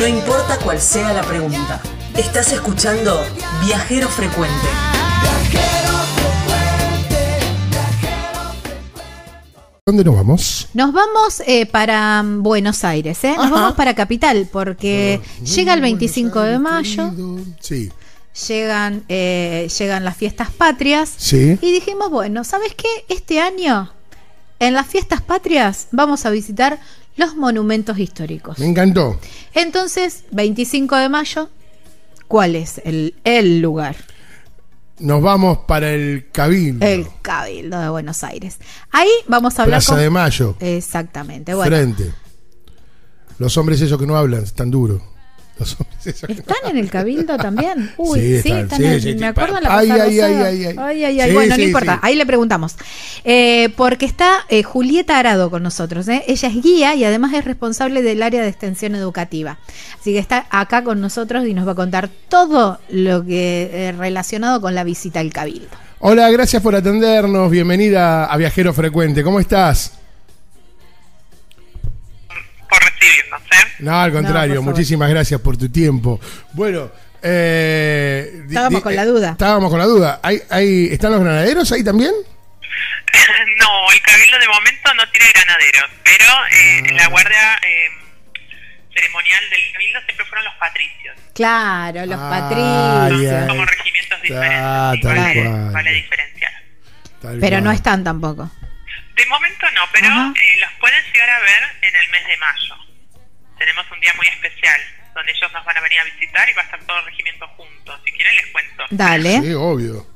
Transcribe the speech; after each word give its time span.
No 0.00 0.06
importa 0.06 0.58
cuál 0.64 0.80
sea 0.80 1.12
la 1.12 1.20
pregunta. 1.22 1.80
Estás 2.16 2.52
escuchando 2.52 3.22
Viajero 3.66 4.08
Frecuente. 4.08 4.66
¿Dónde 9.86 10.04
nos 10.04 10.14
vamos? 10.14 10.68
Nos 10.74 10.92
vamos 10.92 11.42
eh, 11.46 11.66
para 11.66 12.22
mm, 12.22 12.42
Buenos 12.42 12.84
Aires, 12.84 13.22
¿eh? 13.24 13.34
Nos 13.36 13.46
Ajá. 13.46 13.54
vamos 13.54 13.74
para 13.74 13.94
Capital, 13.94 14.48
porque 14.50 15.20
llega 15.44 15.74
el 15.74 15.80
25 15.80 16.40
de 16.42 16.58
mayo, 16.58 17.12
Sí. 17.60 17.90
llegan, 18.48 19.02
eh, 19.08 19.68
llegan 19.78 20.04
las 20.04 20.16
fiestas 20.16 20.50
patrias, 20.50 21.12
Sí. 21.16 21.58
y 21.60 21.72
dijimos, 21.72 22.08
bueno, 22.10 22.44
¿sabes 22.44 22.74
qué? 22.74 22.88
Este 23.08 23.40
año, 23.40 23.92
en 24.60 24.74
las 24.74 24.86
fiestas 24.86 25.22
patrias, 25.22 25.88
vamos 25.90 26.24
a 26.24 26.30
visitar 26.30 26.78
los 27.16 27.36
monumentos 27.36 27.98
históricos. 27.98 28.58
Me 28.58 28.66
encantó. 28.66 29.18
Entonces, 29.54 30.24
25 30.30 30.96
de 30.96 31.08
mayo, 31.08 31.50
¿cuál 32.28 32.56
es 32.56 32.80
el, 32.84 33.14
el 33.24 33.60
lugar? 33.60 33.96
Nos 34.98 35.22
vamos 35.22 35.58
para 35.66 35.90
el 35.92 36.28
Cabildo. 36.30 36.86
El 36.86 37.06
Cabildo 37.22 37.80
de 37.80 37.88
Buenos 37.88 38.22
Aires. 38.22 38.58
Ahí 38.90 39.08
vamos 39.26 39.58
a 39.58 39.62
hablar 39.62 39.78
Plaza 39.78 39.92
con... 39.92 40.00
de 40.00 40.10
Mayo. 40.10 40.56
Exactamente, 40.60 41.54
bueno. 41.54 41.74
Frente. 41.74 42.12
Los 43.38 43.56
hombres 43.56 43.80
esos 43.80 43.98
que 43.98 44.06
no 44.06 44.16
hablan, 44.16 44.42
están 44.42 44.70
duros. 44.70 45.00
Los 45.58 45.76
hombres 45.78 46.06
¿Están 46.06 46.56
en 46.70 46.76
el 46.78 46.90
cabildo 46.90 47.36
también? 47.36 47.90
Uy, 47.98 48.18
Sí, 48.18 48.42
sí, 48.42 48.52
están, 48.52 48.78
sí, 48.78 48.84
en- 48.86 49.00
sí, 49.02 49.14
me 49.16 49.26
acuerdo 49.26 49.58
en 49.58 49.64
la 49.64 49.76
Ay, 49.76 49.90
ay, 49.90 50.20
ay, 50.20 50.34
ay, 50.34 50.64
ay. 50.78 51.20
Ay, 51.20 51.32
Bueno, 51.32 51.56
no 51.56 51.62
importa, 51.62 51.98
ahí 52.02 52.14
le 52.16 52.24
preguntamos. 52.24 52.76
Eh, 53.24 53.68
porque 53.76 54.06
está 54.06 54.46
eh, 54.48 54.62
Julieta 54.62 55.18
Arado 55.18 55.50
con 55.50 55.62
nosotros. 55.62 56.08
¿eh? 56.08 56.24
Ella 56.26 56.48
es 56.48 56.62
guía 56.62 56.94
y 56.94 57.04
además 57.04 57.34
es 57.34 57.44
responsable 57.44 58.02
del 58.02 58.22
área 58.22 58.42
de 58.42 58.48
extensión 58.48 58.94
educativa. 58.94 59.58
Así 60.00 60.12
que 60.12 60.18
está 60.18 60.46
acá 60.50 60.82
con 60.82 61.00
nosotros 61.00 61.46
y 61.46 61.52
nos 61.54 61.66
va 61.66 61.72
a 61.72 61.76
contar 61.76 62.08
todo 62.28 62.80
lo 62.88 63.24
que 63.24 63.70
eh, 63.72 63.92
relacionado 63.92 64.60
con 64.60 64.74
la 64.74 64.84
visita 64.84 65.20
al 65.20 65.32
cabildo. 65.32 65.68
Hola, 65.98 66.30
gracias 66.30 66.62
por 66.62 66.74
atendernos. 66.74 67.50
Bienvenida 67.50 68.24
a 68.24 68.36
Viajero 68.38 68.72
Frecuente. 68.72 69.22
¿Cómo 69.22 69.38
estás? 69.38 69.92
No, 73.82 74.00
al 74.00 74.12
contrario, 74.12 74.62
muchísimas 74.62 75.08
gracias 75.10 75.40
por 75.40 75.56
tu 75.56 75.70
tiempo. 75.70 76.20
Bueno, 76.52 76.90
eh, 77.22 78.42
Estábamos 78.48 78.80
di- 78.80 78.82
con 78.82 78.96
la 78.96 79.04
duda. 79.04 79.30
Estábamos 79.32 79.70
con 79.70 79.78
la 79.78 79.84
duda. 79.86 80.20
¿Hay, 80.22 80.40
hay, 80.50 80.88
¿Están 80.92 81.12
los 81.12 81.20
granaderos 81.20 81.70
ahí 81.72 81.84
también? 81.84 82.12
no, 83.58 83.92
el 83.92 84.00
cabildo 84.02 84.38
de 84.38 84.46
momento 84.48 84.94
no 84.94 85.08
tiene 85.10 85.26
granaderos, 85.32 85.90
pero 86.04 86.24
eh, 86.50 86.92
la 86.94 87.06
guardia 87.08 87.54
eh, 87.66 87.88
ceremonial 88.94 89.44
del 89.50 89.60
cabildo 89.72 90.00
siempre 90.04 90.26
fueron 90.26 90.44
los 90.44 90.54
patricios. 90.54 91.16
Claro, 91.34 92.06
los 92.06 92.20
Ay, 92.20 92.40
patricios. 92.40 93.32
ay. 93.42 93.48
Como 93.48 93.64
regimientos 93.64 94.22
diferentes. 94.22 94.58
Ah, 94.62 94.92
tal 95.02 95.16
vale, 95.16 95.34
cual. 95.44 95.72
vale 95.72 95.90
diferenciar. 95.92 96.52
Tal 97.22 97.38
Pero 97.40 97.60
no 97.60 97.70
están 97.72 98.04
tampoco. 98.04 98.50
De 99.16 99.26
momento 99.26 99.66
no, 99.74 99.82
pero 99.92 100.06
eh, 100.08 100.58
los 100.60 100.70
pueden 100.80 101.04
llegar 101.12 101.28
a 101.30 101.40
ver 101.40 101.62
en 101.82 101.94
el 101.96 102.08
mes 102.10 102.26
de 102.26 102.36
mayo. 102.38 102.74
Tenemos 103.60 103.84
un 103.90 104.00
día 104.00 104.14
muy 104.14 104.26
especial 104.26 104.80
donde 105.14 105.32
ellos 105.32 105.52
nos 105.52 105.62
van 105.66 105.76
a 105.76 105.80
venir 105.82 106.00
a 106.00 106.04
visitar 106.04 106.48
y 106.48 106.52
va 106.54 106.62
a 106.62 106.64
estar 106.64 106.80
todo 106.84 106.98
el 106.98 107.04
regimiento 107.04 107.46
juntos. 107.48 108.00
Si 108.06 108.12
quieren 108.12 108.34
les 108.36 108.46
cuento. 108.46 108.86
Dale. 108.88 109.40
Sí, 109.42 109.52
obvio. 109.52 110.06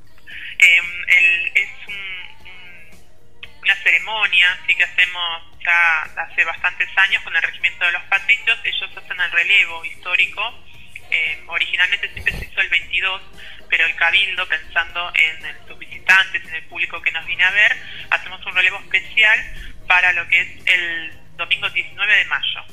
Eh, 0.58 0.80
el- 1.08 1.52
es 1.54 1.68
un- 1.86 2.46
un- 2.48 3.58
una 3.62 3.76
ceremonia 3.82 4.58
sí 4.66 4.74
que 4.74 4.84
hacemos 4.84 5.42
ya 5.62 6.02
hace 6.22 6.42
bastantes 6.44 6.88
años 6.96 7.22
con 7.22 7.36
el 7.36 7.42
regimiento 7.42 7.84
de 7.84 7.92
los 7.92 8.02
patricios. 8.04 8.58
Ellos 8.64 8.90
hacen 8.96 9.20
el 9.20 9.30
relevo 9.30 9.84
histórico. 9.84 10.64
Eh, 11.10 11.44
originalmente 11.48 12.10
siempre 12.14 12.32
se 12.38 12.46
hizo 12.46 12.60
el 12.62 12.68
22, 12.70 13.20
pero 13.68 13.84
el 13.84 13.94
cabildo, 13.96 14.48
pensando 14.48 15.12
en, 15.14 15.44
el- 15.44 15.66
sus 15.68 15.78
visitantes, 15.78 16.42
en 16.48 16.54
el 16.54 16.62
público 16.64 17.02
que 17.02 17.12
nos 17.12 17.26
viene 17.26 17.44
a 17.44 17.50
ver, 17.50 17.76
hacemos 18.10 18.44
un 18.46 18.54
relevo 18.54 18.78
especial 18.80 19.38
para 19.86 20.12
lo 20.14 20.26
que 20.28 20.40
es 20.40 20.48
el 20.66 21.12
domingo 21.36 21.68
19 21.68 22.14
de 22.16 22.24
mayo. 22.24 22.64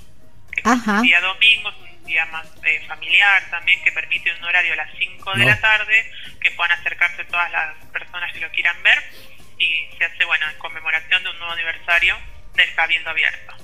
Ajá. 0.63 1.01
día 1.01 1.22
domingo, 1.22 1.69
es 1.69 1.75
un 1.99 2.05
día 2.05 2.25
más 2.27 2.45
eh, 2.63 2.83
familiar 2.88 3.44
también, 3.49 3.81
que 3.83 3.91
permite 3.91 4.33
un 4.33 4.44
horario 4.44 4.73
a 4.73 4.77
las 4.77 4.89
5 4.97 5.31
de 5.33 5.39
No. 5.39 5.45
la 5.49 5.59
tarde, 5.61 6.11
que 6.41 6.51
puedan 6.51 6.72
acercarse 6.79 7.23
todas 7.25 7.51
las 7.51 7.75
personas 7.94 8.31
que 8.33 8.39
lo 8.39 8.49
quieran 8.51 8.81
ver, 8.83 8.97
y 9.57 9.88
se 9.97 10.05
hace, 10.05 10.25
bueno, 10.25 10.49
en 10.49 10.57
conmemoración 10.57 11.23
de 11.23 11.29
un 11.29 11.38
nuevo 11.38 11.53
aniversario 11.53 12.17
del 12.55 12.73
Cabildo 12.75 13.09
Abierto. 13.09 13.55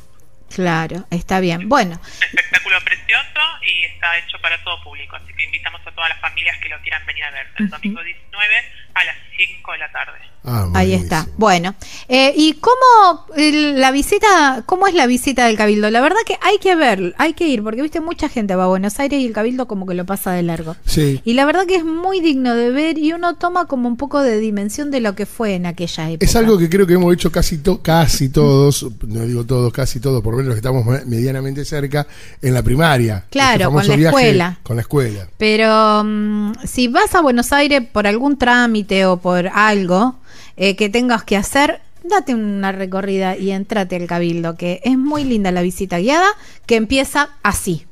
Claro, 0.53 1.05
está 1.11 1.39
bien. 1.41 1.67
Bueno, 1.67 1.99
Un 2.01 2.23
espectáculo 2.23 2.79
precioso 2.81 3.41
y 3.63 3.83
está 3.85 4.17
hecho 4.17 4.39
para 4.39 4.57
todo 4.63 4.81
público, 4.81 5.15
así 5.17 5.33
que 5.33 5.43
invitamos 5.43 5.81
a 5.85 5.91
todas 5.91 6.09
las 6.09 6.19
familias 6.21 6.57
que 6.59 6.69
lo 6.69 6.79
quieran 6.81 7.05
venir 7.05 7.23
a 7.25 7.31
ver 7.31 7.47
el 7.57 7.69
domingo 7.69 8.01
19 8.01 8.71
a 8.93 9.03
las 9.03 9.17
5 9.37 9.71
de 9.71 9.77
la 9.77 9.91
tarde. 9.91 10.17
Ah, 10.49 10.69
Ahí 10.75 10.93
está. 10.93 11.27
Bueno, 11.35 11.75
eh, 12.07 12.31
¿y 12.33 12.53
cómo 12.53 13.25
el- 13.35 13.81
la 13.81 13.91
visita, 13.91 14.63
cómo 14.65 14.87
es 14.87 14.93
la 14.93 15.05
visita 15.05 15.45
del 15.45 15.57
Cabildo? 15.57 15.89
La 15.89 15.99
verdad 15.99 16.19
que 16.25 16.37
hay 16.41 16.57
que 16.59 16.73
ver, 16.73 17.13
hay 17.17 17.33
que 17.33 17.49
ir, 17.49 17.61
porque 17.63 17.81
viste 17.81 17.99
mucha 17.99 18.29
gente 18.29 18.55
va 18.55 18.63
a 18.63 18.67
Buenos 18.67 18.97
Aires 19.01 19.19
y 19.19 19.25
el 19.25 19.33
Cabildo 19.33 19.67
como 19.67 19.85
que 19.85 19.93
lo 19.93 20.05
pasa 20.05 20.31
de 20.31 20.43
largo. 20.43 20.77
Sí. 20.85 21.19
Y 21.25 21.33
la 21.33 21.43
verdad 21.43 21.65
que 21.65 21.75
es 21.75 21.83
muy 21.83 22.21
digno 22.21 22.55
de 22.55 22.69
ver 22.71 22.97
y 22.97 23.11
uno 23.11 23.35
toma 23.35 23.65
como 23.65 23.89
un 23.89 23.97
poco 23.97 24.21
de 24.21 24.39
dimensión 24.39 24.89
de 24.89 25.01
lo 25.01 25.15
que 25.15 25.25
fue 25.25 25.55
en 25.55 25.65
aquella 25.65 26.09
época. 26.11 26.25
Es 26.25 26.33
algo 26.37 26.57
que 26.57 26.69
creo 26.69 26.87
que 26.87 26.93
hemos 26.93 27.13
hecho 27.13 27.29
casi, 27.29 27.57
to- 27.57 27.81
casi 27.81 28.29
todos, 28.29 28.85
no 29.05 29.25
digo 29.25 29.43
todos, 29.45 29.73
casi 29.73 29.99
todos, 29.99 30.21
por 30.23 30.31
lo 30.33 30.37
menos 30.37 30.55
los 30.55 30.55
que 30.55 30.65
estamos 30.65 30.85
me- 30.85 31.03
medianamente 31.13 31.65
cerca, 31.65 32.07
en 32.41 32.53
la 32.53 32.63
primaria. 32.63 33.25
Claro, 33.31 33.51
Este 33.53 33.63
con 33.65 33.73
famoso 33.73 33.89
la 33.91 33.95
viaje 33.97 34.15
escuela. 34.15 34.59
Con 34.63 34.75
la 34.77 34.81
escuela. 34.83 35.27
Pero 35.37 36.03
mm, 36.05 36.51
si 36.63 36.87
vas 36.87 37.13
a 37.15 37.21
Buenos 37.21 37.51
Aires 37.51 37.81
por 37.91 38.07
algún 38.07 38.37
trámite 38.37 39.05
o 39.05 39.17
por 39.17 39.26
algo 39.53 40.19
eh, 40.55 40.75
que 40.75 40.89
tengas 40.89 41.23
que 41.23 41.37
hacer, 41.37 41.81
date 42.03 42.33
una 42.33 42.71
recorrida 42.71 43.35
y 43.35 43.51
entrate 43.51 43.95
al 43.95 44.07
Cabildo, 44.07 44.57
que 44.57 44.79
es 44.83 44.97
muy 44.97 45.23
linda 45.23 45.51
la 45.51 45.61
visita 45.61 45.99
guiada, 45.99 46.29
que 46.65 46.75
empieza 46.75 47.29
así. 47.43 47.85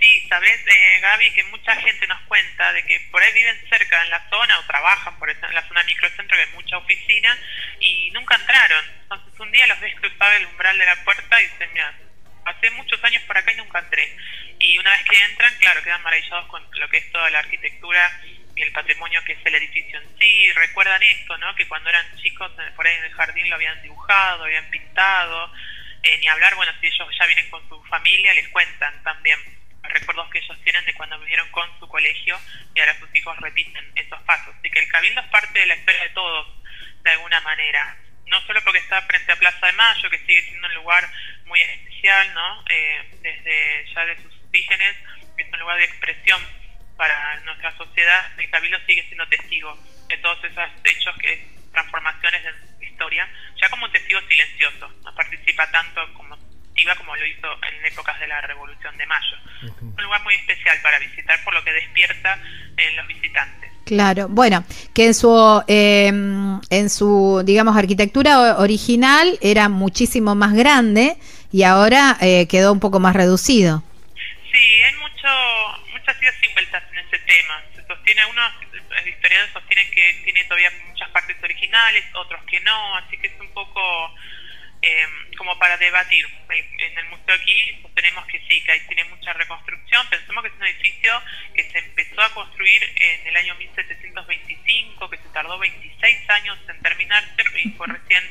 Sí, 0.00 0.26
sabes, 0.28 0.60
eh, 0.66 1.00
Gaby, 1.00 1.30
que 1.32 1.44
mucha 1.44 1.74
gente 1.76 2.06
nos 2.06 2.20
cuenta 2.22 2.72
de 2.72 2.84
que 2.84 3.00
por 3.10 3.20
ahí 3.20 3.32
viven 3.34 3.56
cerca 3.68 4.02
en 4.04 4.10
la 4.10 4.28
zona 4.30 4.58
o 4.58 4.66
trabajan 4.66 5.18
por 5.18 5.28
en 5.28 5.36
la 5.54 5.66
zona 5.66 5.82
microcentro 5.84 6.36
que 6.36 6.42
hay 6.42 6.54
mucha 6.54 6.78
oficina 6.78 7.36
y 7.80 8.10
nunca 8.12 8.36
entraron. 8.36 8.84
Entonces 9.02 9.40
un 9.40 9.50
día 9.50 9.66
los 9.66 9.80
ves 9.80 9.94
cruzar 9.96 10.34
el 10.34 10.46
umbral 10.46 10.78
de 10.78 10.86
la 10.86 11.04
puerta 11.04 11.42
y 11.42 11.46
dicen, 11.46 11.68
mira, 11.72 11.92
hace 12.44 12.70
muchos 12.72 13.02
años 13.02 13.22
por 13.24 13.36
acá 13.36 13.52
y 13.52 13.56
nunca 13.56 13.80
entré. 13.80 14.16
Y 14.60 14.78
una 14.78 14.90
vez 14.90 15.02
que 15.04 15.24
entran, 15.24 15.52
claro, 15.58 15.82
quedan 15.82 16.02
maravillados 16.02 16.46
con 16.46 16.62
lo 16.78 16.88
que 16.88 16.98
es 16.98 17.10
toda 17.10 17.30
la 17.30 17.40
arquitectura 17.40 18.20
y 18.58 18.62
el 18.62 18.72
patrimonio 18.72 19.22
que 19.24 19.32
es 19.32 19.46
el 19.46 19.54
edificio 19.54 20.00
en 20.00 20.18
sí. 20.18 20.52
Recuerdan 20.52 21.02
esto, 21.02 21.38
¿no? 21.38 21.54
Que 21.54 21.68
cuando 21.68 21.88
eran 21.88 22.04
chicos, 22.16 22.50
eh, 22.58 22.72
por 22.74 22.86
ahí 22.86 22.96
en 22.96 23.04
el 23.04 23.12
jardín 23.12 23.48
lo 23.48 23.54
habían 23.54 23.80
dibujado, 23.82 24.44
habían 24.44 24.68
pintado. 24.70 25.52
Eh, 26.02 26.18
ni 26.18 26.26
hablar, 26.26 26.54
bueno, 26.56 26.72
si 26.80 26.88
ellos 26.88 27.08
ya 27.18 27.26
vienen 27.26 27.48
con 27.50 27.66
su 27.68 27.82
familia, 27.84 28.34
les 28.34 28.48
cuentan 28.48 29.02
también 29.04 29.38
recuerdos 29.82 30.28
que 30.30 30.38
ellos 30.38 30.58
tienen 30.64 30.84
de 30.84 30.94
cuando 30.94 31.18
vinieron 31.20 31.48
con 31.50 31.66
su 31.78 31.88
colegio 31.88 32.38
y 32.74 32.80
ahora 32.80 32.98
sus 32.98 33.14
hijos 33.14 33.36
repiten 33.38 33.92
esos 33.94 34.20
pasos. 34.22 34.54
Así 34.58 34.70
que 34.70 34.80
el 34.80 34.88
cabildo 34.88 35.20
es 35.20 35.28
parte 35.28 35.60
de 35.60 35.66
la 35.66 35.76
historia 35.76 36.02
de 36.02 36.10
todos, 36.10 36.62
de 37.02 37.10
alguna 37.10 37.40
manera. 37.40 37.96
No 38.26 38.40
solo 38.42 38.62
porque 38.64 38.80
está 38.80 39.00
frente 39.02 39.32
a 39.32 39.36
Plaza 39.36 39.66
de 39.66 39.72
Mayo, 39.72 40.10
que 40.10 40.18
sigue 40.18 40.42
siendo 40.42 40.66
un 40.66 40.74
lugar 40.74 41.08
muy 41.46 41.60
especial, 41.60 42.34
¿no? 42.34 42.64
Eh, 42.68 43.08
desde 43.22 43.94
ya 43.94 44.04
de 44.04 44.16
sus 44.16 44.34
orígenes, 44.48 44.96
que 45.36 45.44
es 45.44 45.52
un 45.52 45.60
lugar 45.60 45.78
de 45.78 45.84
expresión 45.84 46.57
para 46.98 47.40
nuestra 47.46 47.74
sociedad, 47.78 48.26
el 48.36 48.50
cabildo 48.50 48.76
sigue 48.86 49.04
siendo 49.06 49.26
testigo 49.28 49.78
de 50.08 50.18
todos 50.18 50.38
esos 50.44 50.64
hechos 50.84 51.16
que 51.18 51.46
transformaciones 51.72 52.42
la 52.42 52.84
historia, 52.84 53.28
ya 53.62 53.68
como 53.70 53.86
un 53.86 53.92
testigo 53.92 54.20
silencioso, 54.28 54.92
no 55.04 55.14
participa 55.14 55.70
tanto 55.70 56.00
como 56.14 56.34
activa 56.34 56.94
como 56.96 57.14
lo 57.14 57.24
hizo 57.24 57.46
en 57.62 57.86
épocas 57.86 58.18
de 58.18 58.26
la 58.26 58.40
Revolución 58.40 58.96
de 58.98 59.06
Mayo. 59.06 59.36
Un 59.80 60.02
lugar 60.02 60.22
muy 60.24 60.34
especial 60.34 60.76
para 60.82 60.98
visitar 60.98 61.42
por 61.44 61.54
lo 61.54 61.62
que 61.64 61.72
despierta 61.72 62.40
en 62.76 62.96
los 62.96 63.06
visitantes. 63.06 63.70
Claro, 63.84 64.28
bueno, 64.28 64.64
que 64.92 65.06
en 65.06 65.14
su, 65.14 65.64
eh, 65.66 66.08
en 66.08 66.90
su, 66.90 67.42
digamos, 67.44 67.76
arquitectura 67.76 68.58
original 68.58 69.38
era 69.40 69.68
muchísimo 69.68 70.34
más 70.34 70.52
grande 70.52 71.16
y 71.50 71.62
ahora 71.62 72.18
eh, 72.20 72.46
quedó 72.48 72.72
un 72.72 72.80
poco 72.80 73.00
más 73.00 73.16
reducido. 73.16 73.82
Sí, 74.52 74.82
hay 74.82 74.94
mucho, 74.96 75.28
vueltas 77.28 77.38
en 77.38 77.42
ese 77.42 77.42
tema. 77.42 77.62
Se 77.74 77.86
sostiene, 77.86 78.20
algunos 78.22 78.52
eh, 78.62 79.08
historiadores 79.08 79.52
sostienen 79.52 79.90
que 79.90 80.20
tiene 80.24 80.44
todavía 80.44 80.72
muchas 80.86 81.08
partes 81.10 81.36
originales, 81.42 82.04
otros 82.14 82.42
que 82.44 82.60
no, 82.60 82.96
así 82.96 83.16
que 83.18 83.28
es 83.28 83.40
un 83.40 83.52
poco 83.52 84.14
eh, 84.82 85.06
como 85.36 85.58
para 85.58 85.76
debatir. 85.76 86.26
En 86.50 86.98
el 86.98 87.04
museo 87.06 87.34
aquí 87.34 87.78
sostenemos 87.82 88.26
que 88.26 88.40
sí, 88.48 88.62
que 88.62 88.72
ahí 88.72 88.80
tiene 88.86 89.04
mucha 89.04 89.32
reconstrucción. 89.32 90.06
Pensemos 90.08 90.42
que 90.42 90.48
es 90.48 90.54
un 90.54 90.66
edificio 90.66 91.22
que 91.54 91.70
se 91.70 91.78
empezó 91.78 92.22
a 92.22 92.34
construir 92.34 92.82
en 93.00 93.26
el 93.26 93.36
año 93.36 93.54
1725, 93.56 95.10
que 95.10 95.18
se 95.18 95.28
tardó 95.32 95.58
26 95.58 96.30
años 96.30 96.58
en 96.68 96.80
terminarse 96.82 97.42
y 97.62 97.70
fue 97.70 97.86
recién 97.86 98.24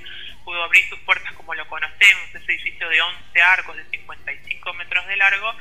pudo 0.44 0.64
abrir 0.64 0.88
sus 0.88 1.00
puertas 1.00 1.34
como 1.34 1.54
lo 1.54 1.68
conocemos, 1.68 2.30
ese 2.34 2.54
edificio 2.54 2.88
de 2.88 3.02
11 3.02 3.42
arcos 3.42 3.76
de 3.76 3.84
55 3.90 4.74
metros 4.76 5.06
de 5.08 5.18
largo 5.18 5.54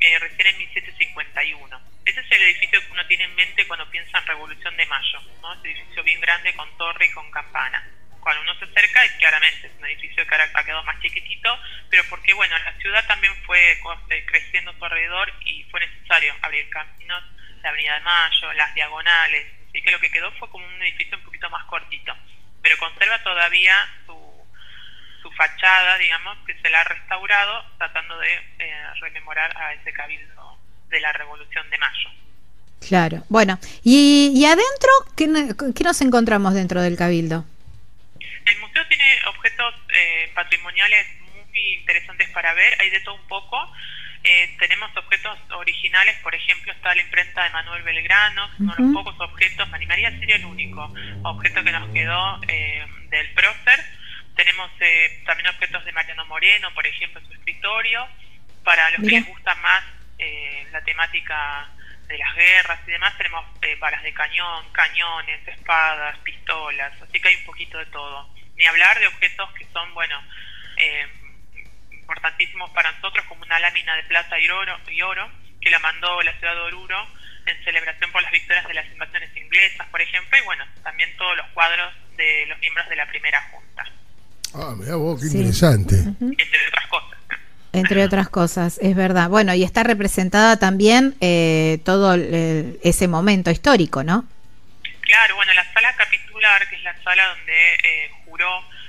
eh, 0.00 0.18
recién 0.18 0.46
en 0.48 0.58
1751. 0.58 1.80
Ese 2.04 2.20
es 2.20 2.30
el 2.30 2.42
edificio 2.42 2.80
que 2.80 2.92
uno 2.92 3.06
tiene 3.06 3.24
en 3.24 3.34
mente 3.34 3.66
cuando 3.66 3.90
piensa 3.90 4.18
en 4.18 4.26
Revolución 4.26 4.76
de 4.76 4.86
Mayo, 4.86 5.20
¿no? 5.42 5.54
Ese 5.54 5.72
edificio 5.72 6.02
bien 6.04 6.20
grande 6.20 6.54
con 6.54 6.76
torre 6.76 7.06
y 7.06 7.12
con 7.12 7.30
campana. 7.30 7.84
Cuando 8.20 8.42
uno 8.42 8.58
se 8.58 8.64
acerca, 8.64 9.00
claramente 9.18 9.68
es 9.68 9.72
un 9.78 9.86
edificio 9.86 10.26
que 10.26 10.34
ahora 10.34 10.50
ha 10.52 10.64
quedado 10.64 10.82
más 10.82 11.00
chiquitito, 11.00 11.58
pero 11.90 12.02
porque, 12.10 12.34
bueno, 12.34 12.58
la 12.58 12.72
ciudad 12.78 13.06
también 13.06 13.32
fue 13.44 13.72
eh, 13.72 14.26
creciendo 14.26 14.72
a 14.72 14.78
su 14.78 14.84
alrededor 14.84 15.32
y 15.44 15.62
fue 15.70 15.80
necesario 15.80 16.34
abrir 16.42 16.68
caminos, 16.68 17.22
la 17.62 17.68
Avenida 17.70 17.94
de 17.94 18.00
Mayo, 18.00 18.52
las 18.54 18.74
diagonales, 18.74 19.46
así 19.68 19.80
que 19.80 19.90
lo 19.90 20.00
que 20.00 20.10
quedó 20.10 20.32
fue 20.32 20.50
como 20.50 20.66
un 20.66 20.82
edificio 20.82 21.16
un 21.16 21.24
poquito 21.24 21.48
más 21.50 21.64
cortito, 21.66 22.16
pero 22.62 22.76
conserva 22.78 23.22
todavía 23.22 23.74
su 24.06 24.25
su 25.26 25.32
fachada, 25.32 25.98
digamos, 25.98 26.38
que 26.46 26.54
se 26.60 26.70
la 26.70 26.80
ha 26.80 26.84
restaurado 26.84 27.64
tratando 27.78 28.18
de 28.18 28.32
eh, 28.58 28.74
rememorar 29.00 29.56
a 29.56 29.72
ese 29.74 29.92
cabildo 29.92 30.58
de 30.88 31.00
la 31.00 31.12
Revolución 31.12 31.68
de 31.70 31.78
Mayo. 31.78 32.10
Claro, 32.86 33.24
bueno, 33.28 33.58
¿y, 33.82 34.32
y 34.34 34.44
adentro 34.44 34.90
¿qué, 35.16 35.26
qué, 35.74 35.84
nos 35.84 36.00
encontramos 36.00 36.54
dentro 36.54 36.80
del 36.80 36.96
cabildo? 36.96 37.44
El 38.44 38.58
museo 38.60 38.86
tiene 38.86 39.04
objetos 39.26 39.74
eh, 39.88 40.30
patrimoniales 40.34 41.06
muy 41.52 41.74
interesantes 41.74 42.28
para 42.30 42.54
ver, 42.54 42.80
hay 42.80 42.90
de 42.90 43.00
todo 43.00 43.16
un 43.16 43.26
poco. 43.26 43.56
Eh, 44.22 44.56
tenemos 44.58 44.90
objetos 44.96 45.38
originales, 45.50 46.16
por 46.22 46.34
ejemplo, 46.34 46.72
está 46.72 46.94
la 46.94 47.02
imprenta 47.02 47.44
de 47.44 47.50
Manuel 47.50 47.82
Belgrano, 47.82 48.48
uno 48.60 48.74
de 48.76 48.82
los 48.82 48.92
pocos 48.92 49.20
objetos, 49.20 49.68
animaría 49.72 50.08
a 50.08 50.18
ser 50.18 50.30
el 50.32 50.44
único 50.44 50.92
objeto 51.22 51.64
que 51.64 51.72
nos 51.72 51.88
quedó 51.92 52.40
eh, 52.48 52.84
eh, 54.80 55.22
también 55.24 55.48
objetos 55.48 55.84
de 55.84 55.92
Mariano 55.92 56.24
Moreno, 56.26 56.72
por 56.74 56.86
ejemplo, 56.86 57.20
en 57.20 57.26
su 57.26 57.32
escritorio. 57.32 58.06
Para 58.64 58.90
los 58.90 59.00
que 59.00 59.16
les 59.16 59.26
gusta 59.26 59.54
más 59.56 59.84
eh, 60.18 60.66
la 60.72 60.82
temática 60.82 61.68
de 62.08 62.18
las 62.18 62.34
guerras 62.34 62.80
y 62.86 62.90
demás, 62.90 63.16
tenemos 63.16 63.44
eh, 63.62 63.76
balas 63.76 64.02
de 64.02 64.12
cañón, 64.12 64.64
cañones, 64.72 65.46
espadas, 65.46 66.18
pistolas, 66.18 66.92
así 67.02 67.20
que 67.20 67.28
hay 67.28 67.36
un 67.36 67.44
poquito 67.44 67.78
de 67.78 67.86
todo. 67.86 68.28
Ni 68.56 68.64
hablar 68.66 68.98
de 68.98 69.06
objetos 69.06 69.52
que 69.54 69.66
son, 69.72 69.92
bueno, 69.94 70.20
eh, 70.76 71.06
importantísimos 71.90 72.70
para 72.70 72.92
nosotros, 72.92 73.24
como 73.26 73.42
una 73.42 73.58
lámina 73.58 73.96
de 73.96 74.04
plata 74.04 74.38
y 74.38 74.48
oro, 74.48 74.78
y 74.88 75.02
oro 75.02 75.30
que 75.60 75.70
la 75.70 75.78
mandó 75.80 76.22
la 76.22 76.32
ciudad 76.34 76.54
de 76.54 76.60
Oruro 76.60 77.08
en 77.46 77.64
celebración 77.64 78.10
por 78.12 78.22
las 78.22 78.32
victorias 78.32 78.66
de 78.66 78.74
las 78.74 78.86
invasiones 78.86 79.36
inglesas, 79.36 79.86
por 79.88 80.00
ejemplo, 80.00 80.38
y 80.38 80.42
bueno, 80.42 80.64
también 80.82 81.16
todos 81.16 81.36
los 81.36 81.46
cuadros 81.48 81.92
de 82.16 82.46
los 82.46 82.58
miembros 82.58 82.88
de 82.88 82.96
la 82.96 83.06
primera 83.06 83.40
junta. 83.50 83.84
Ah, 84.58 84.74
mira 84.74 84.96
vos, 84.96 85.20
qué 85.20 85.26
interesante. 85.26 85.96
Entre 85.96 86.66
otras 86.68 86.86
cosas. 86.88 87.18
Entre 87.72 88.04
otras 88.04 88.28
cosas, 88.30 88.78
es 88.80 88.96
verdad. 88.96 89.28
Bueno, 89.28 89.54
y 89.54 89.62
está 89.62 89.82
representada 89.82 90.58
también 90.58 91.14
eh, 91.20 91.78
todo 91.84 92.14
el, 92.14 92.80
ese 92.82 93.06
momento 93.06 93.50
histórico, 93.50 94.02
¿no? 94.02 94.24
Claro, 95.02 95.36
bueno, 95.36 95.52
la 95.52 95.72
sala 95.74 95.94
capitular, 95.94 96.66
que 96.68 96.76
es 96.76 96.82
la 96.82 96.96
sala 97.02 97.36
donde 97.36 97.74
eh, 97.74 98.10
juró 98.24 98.48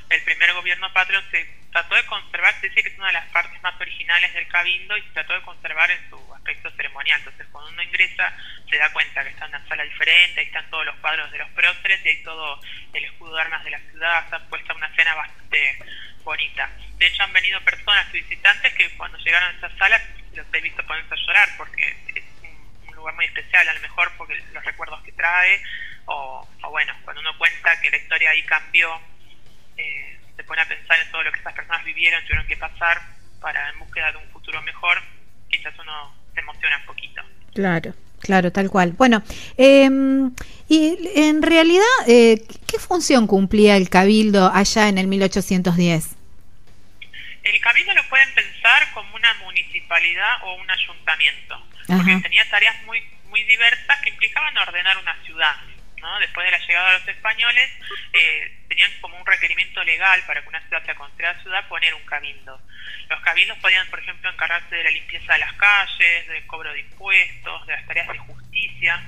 el 0.10 0.22
primer 0.24 0.54
gobierno 0.54 0.88
patrio, 0.94 1.20
se 1.32 1.46
trató 1.72 1.96
de 1.96 2.06
conservar, 2.06 2.56
se 2.62 2.70
dice 2.70 2.82
que 2.82 2.90
es 2.90 2.98
una 2.98 3.08
de 3.08 3.14
las 3.14 3.28
partes 3.28 3.62
más 3.62 3.80
originales 3.80 4.34
del 4.34 4.48
cabildo 4.48 4.98
y 4.98 5.02
se 5.02 5.10
trató 5.10 5.34
de 5.34 5.42
conservar 5.42 5.92
en 5.92 6.10
su 6.10 6.18
aspecto 6.48 6.72
ceremonial. 6.72 7.20
Entonces, 7.20 7.48
cuando 7.52 7.72
uno 7.72 7.84
ingresa, 7.84 8.34
se 8.70 8.78
da 8.78 8.92
cuenta 8.94 9.24
que 9.24 9.30
está 9.30 9.46
en 9.46 9.56
una 9.56 9.68
sala 9.68 9.84
diferente, 9.84 10.40
ahí 10.40 10.46
están 10.46 10.70
todos 10.70 10.86
los 10.86 10.96
cuadros 10.98 11.30
de 11.32 11.38
los 11.40 11.50
próceres 11.50 12.00
y 12.06 12.10
hay 12.10 12.24
todo 12.24 12.62
el 12.94 13.04
escudo 13.04 13.36
de 13.36 13.42
armas 13.42 13.64
de 13.66 13.72
la 13.72 13.80
ciudad, 13.80 14.24
está 14.24 14.40
puesta 14.48 14.74
una 14.74 14.88
escena 14.88 15.14
bastante 15.16 15.80
bonita. 16.24 16.70
De 16.98 17.08
hecho, 17.08 17.24
han 17.24 17.34
venido 17.34 17.60
personas 17.62 18.08
y 18.14 18.22
visitantes 18.22 18.74
que 18.74 18.90
cuando 18.92 19.18
llegaron 19.20 19.56
a 19.56 19.58
esa 19.58 19.78
sala 19.78 20.02
los 20.34 20.46
he 20.54 20.62
visto 20.62 20.86
ponerse 20.86 21.14
a 21.14 21.26
llorar 21.26 21.50
porque 21.58 21.98
es 22.16 22.24
un, 22.88 22.96
lugar 22.96 23.16
muy 23.16 23.26
especial, 23.26 23.68
a 23.68 23.74
lo 23.74 23.82
mejor 23.82 24.12
porque 24.18 24.36
los 24.54 24.64
recuerdos 24.64 25.04
que 25.04 25.12
trae, 25.12 25.62
o, 26.06 26.48
o 26.64 26.70
bueno, 26.70 26.96
cuando 27.04 27.22
uno 27.22 27.38
cuenta 27.38 27.80
que 27.82 27.92
la 27.92 27.98
historia 27.98 28.30
ahí 28.32 28.44
cambió. 28.44 29.00
Eh, 29.78 30.14
se 30.36 30.44
pone 30.44 30.62
a 30.62 30.68
pensar 30.68 31.00
en 31.00 31.12
todo 31.12 31.24
lo 31.24 31.32
que 31.32 31.40
estas 31.40 31.54
personas 31.54 31.84
vivieron, 31.84 32.24
tuvieron 32.24 32.46
que 32.46 32.58
pasar 32.58 33.02
para 33.42 33.70
en 33.70 33.80
búsqueda 33.80 34.12
de 34.12 34.18
un 34.20 34.30
futuro 34.30 34.62
mejor, 34.62 35.02
quizás 35.50 35.74
uno 35.80 36.16
se 36.38 36.42
emociona 36.42 36.78
un 36.78 36.86
poquito. 36.86 37.22
Claro. 37.54 37.94
Claro, 38.20 38.52
tal 38.52 38.70
cual. 38.70 38.92
Bueno, 38.92 39.24
eh, 39.58 39.88
y 40.68 40.98
en 41.16 41.42
realidad, 41.42 41.86
eh, 42.08 42.44
¿qué 42.68 42.80
función 42.80 43.28
cumplía 43.28 43.78
el 43.78 43.90
cabildo 43.90 44.52
allá 44.54 44.90
en 44.90 44.98
el 44.98 45.08
1810? 45.08 46.16
El 47.44 47.62
cabildo 47.62 47.94
lo 47.94 48.04
pueden 48.10 48.34
pensar 48.34 48.92
como 48.94 49.16
una 49.16 49.34
municipalidad 49.46 50.44
o 50.44 50.56
un 50.56 50.70
ayuntamiento, 50.70 51.62
porque 51.88 52.20
tenía 52.22 52.50
tareas 52.50 52.76
muy 52.86 53.02
muy 53.30 53.44
diversas 53.44 54.00
que 54.02 54.10
implicaban 54.10 54.58
ordenar 54.58 54.98
una 54.98 55.16
ciudad. 55.24 55.56
¿No? 56.08 56.20
Después 56.20 56.46
de 56.46 56.52
la 56.52 56.66
llegada 56.66 56.92
de 56.94 57.00
los 57.00 57.08
españoles, 57.08 57.72
eh, 58.14 58.58
tenían 58.70 58.92
como 59.02 59.18
un 59.18 59.26
requerimiento 59.26 59.84
legal 59.84 60.24
para 60.26 60.42
que 60.42 60.48
una 60.48 60.62
ciudad 60.62 60.84
sea 60.86 60.96
considerada 60.96 61.42
ciudad 61.42 61.68
poner 61.68 61.94
un 61.94 62.06
cabildo. 62.06 62.62
Los 63.10 63.22
cabildos 63.22 63.58
podían, 63.60 63.88
por 63.90 64.00
ejemplo, 64.00 64.30
encargarse 64.30 64.76
de 64.76 64.84
la 64.84 64.92
limpieza 64.92 65.34
de 65.34 65.40
las 65.40 65.54
calles, 65.54 66.28
del 66.28 66.46
cobro 66.48 66.72
de 66.72 66.80
impuestos, 66.80 67.68
de 67.68 67.74
las 67.74 67.86
tareas 67.86 68.08
de 68.08 68.18
justicia. 68.20 69.04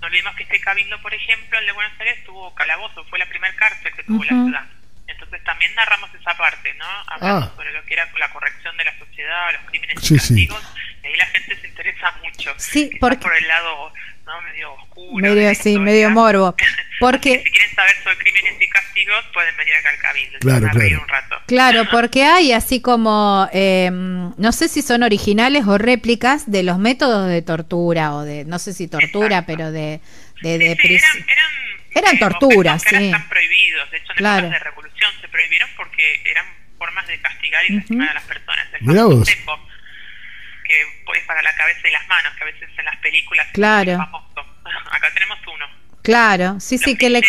No 0.00 0.06
olvidemos 0.06 0.34
que 0.36 0.42
este 0.42 0.60
cabildo, 0.60 1.00
por 1.00 1.14
ejemplo, 1.14 1.58
el 1.58 1.66
de 1.66 1.72
Buenos 1.72 2.00
Aires 2.00 2.24
tuvo 2.24 2.54
calabozo, 2.54 3.04
fue 3.04 3.18
la 3.18 3.26
primera 3.26 3.54
cárcel 3.54 3.94
que 3.94 4.02
tuvo 4.04 4.18
uh 4.18 4.22
-huh. 4.22 4.24
la 4.24 4.44
ciudad. 4.44 4.66
Entonces 5.06 5.44
también 5.44 5.74
narramos 5.74 6.12
esa 6.14 6.36
parte, 6.36 6.74
¿no? 6.74 6.86
Hablamos 7.06 7.44
ah. 7.44 7.52
sobre 7.56 7.72
lo 7.72 7.84
que 7.84 7.94
era 7.94 8.08
la 8.18 8.30
corrección 8.30 8.76
de 8.76 8.84
la 8.84 8.98
sociedad, 8.98 9.52
los 9.52 9.62
crímenes 9.70 9.96
sí, 10.00 10.14
y 10.14 10.18
castigos, 10.18 10.62
sí. 10.62 10.80
y 11.02 11.06
ahí 11.06 11.16
la 11.16 11.26
gente 11.26 11.56
se 11.56 11.66
interesa 11.68 12.12
mucho. 12.22 12.54
Sí, 12.58 12.90
porque... 13.00 13.16
por 13.18 13.36
el 13.36 13.46
lado 13.46 13.92
¿no? 14.32 14.42
medio 14.42 14.72
oscuro. 14.74 15.34
Medio, 15.34 15.54
sí, 15.54 15.78
medio 15.78 16.10
morbo. 16.10 16.54
Porque... 17.00 17.42
si 17.44 17.50
quieren 17.50 17.74
saber 17.74 17.96
sobre 18.02 18.16
crímenes 18.18 18.62
y 18.62 18.68
castigos, 18.68 19.24
pueden 19.32 19.56
venir 19.56 19.74
acá 19.74 19.90
al 19.90 19.98
Cabildo. 19.98 20.38
Claro, 20.38 20.68
claro. 20.70 21.00
Un 21.02 21.08
rato. 21.08 21.40
claro, 21.46 21.84
porque 21.90 22.24
hay 22.24 22.52
así 22.52 22.80
como, 22.80 23.48
eh, 23.52 23.90
no 23.90 24.52
sé 24.52 24.68
si 24.68 24.82
son 24.82 25.02
originales 25.02 25.66
o 25.66 25.78
réplicas 25.78 26.50
de 26.50 26.62
los 26.62 26.78
métodos 26.78 27.28
de 27.28 27.42
tortura, 27.42 28.14
o 28.14 28.22
de, 28.22 28.44
no 28.44 28.58
sé 28.58 28.72
si 28.72 28.86
tortura, 28.88 29.38
Exacto. 29.38 29.46
pero 29.46 29.72
de... 29.72 30.00
de, 30.42 30.58
de 30.58 30.76
sí, 30.80 30.94
eran, 30.94 31.16
eran, 31.28 31.50
eran 31.94 32.16
eh, 32.16 32.18
torturas, 32.18 32.82
sí. 32.82 33.06
Están 33.06 33.28
prohibidos. 33.28 33.90
De 33.90 33.96
hecho, 33.96 34.12
en 34.12 34.16
claro. 34.18 34.50
de 34.50 34.58
revolución 34.58 35.10
se 35.20 35.28
prohibieron 35.28 35.68
porque 35.76 36.22
eran 36.24 36.46
formas 36.78 37.06
de 37.08 37.20
castigar 37.20 37.64
y 37.68 37.74
lastimar 37.74 38.06
uh 38.06 38.08
-huh. 38.08 38.10
a 38.10 38.14
las 38.14 38.24
personas. 38.24 38.66
El 38.74 38.86
vos. 38.86 39.26
Tempo, 39.26 39.68
que 40.64 41.18
es 41.18 41.24
para 41.26 41.42
la 41.42 41.54
cabeza 41.54 41.88
y 41.88 41.90
las 41.90 42.06
manos, 42.08 42.32
que 42.34 42.42
a 42.42 42.46
veces 42.46 42.68
en 42.76 42.84
las 42.84 42.96
películas 42.98 43.46
claro 43.52 43.96
famoso. 43.96 44.44
Acá 44.90 45.10
tenemos 45.14 45.38
uno. 45.46 45.66
Claro, 46.02 46.58
sí, 46.60 46.78
sí, 46.78 46.96
que 46.96 47.10
le, 47.10 47.22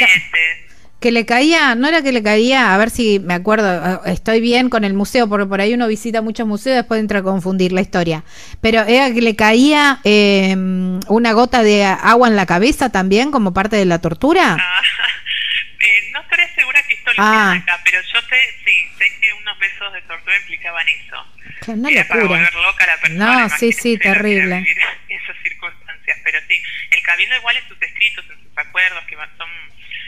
que 0.99 1.11
le 1.11 1.25
caía, 1.25 1.75
no 1.75 1.87
era 1.87 2.01
que 2.01 2.11
le 2.11 2.23
caía, 2.23 2.73
a 2.73 2.77
ver 2.77 2.89
si 2.89 3.19
me 3.19 3.33
acuerdo, 3.33 4.03
estoy 4.05 4.39
bien 4.39 4.69
con 4.69 4.83
el 4.83 4.93
museo, 4.93 5.27
porque 5.27 5.45
por 5.45 5.61
ahí 5.61 5.73
uno 5.73 5.87
visita 5.87 6.21
muchos 6.21 6.47
museos 6.47 6.73
y 6.73 6.77
después 6.77 6.99
entra 6.99 7.19
a 7.19 7.23
confundir 7.23 7.71
la 7.71 7.81
historia, 7.81 8.23
pero 8.61 8.81
era 8.81 9.13
que 9.13 9.21
le 9.21 9.35
caía 9.35 9.99
eh, 10.05 10.55
una 10.55 11.33
gota 11.33 11.61
de 11.61 11.83
agua 11.83 12.29
en 12.29 12.35
la 12.35 12.45
cabeza 12.45 12.89
también 12.89 13.31
como 13.31 13.53
parte 13.53 13.75
de 13.75 13.85
la 13.85 13.99
tortura. 13.99 14.57
Ah, 14.59 14.81
eh, 15.79 16.11
no 16.13 16.21
estoy 16.21 16.37
segura 16.55 16.81
que 16.87 16.93
esto 16.93 17.11
lo 17.17 17.23
ah. 17.23 17.53
acá, 17.53 17.79
pero 17.83 18.01
yo 18.01 18.21
sé, 18.21 18.37
sí, 18.65 18.71
sé 18.97 19.05
que 19.19 19.33
unos 19.41 19.59
besos 19.59 19.93
de 19.93 20.01
tortura 20.01 20.37
implicaban 20.39 20.87
eso. 20.87 21.33
Una 21.67 21.89
era 21.89 22.01
locura. 22.01 22.07
para 22.07 22.27
volver 22.27 22.55
loca 22.55 22.83
a 22.83 22.87
la 22.87 22.97
persona. 23.01 23.39
No, 23.39 23.49
sí, 23.49 23.71
sí, 23.71 23.97
terrible. 23.97 24.65
Esas 25.09 25.35
circunstancias, 25.43 25.82
pero 26.23 26.39
sí, 26.47 26.61
el 26.91 27.01
cabildo 27.03 27.35
igual 27.35 27.57
en 27.57 27.67
sus 27.67 27.81
escritos, 27.81 28.25
en 28.29 28.43
sus 28.43 28.57
acuerdos, 28.57 29.03
que 29.05 29.15
son 29.37 29.49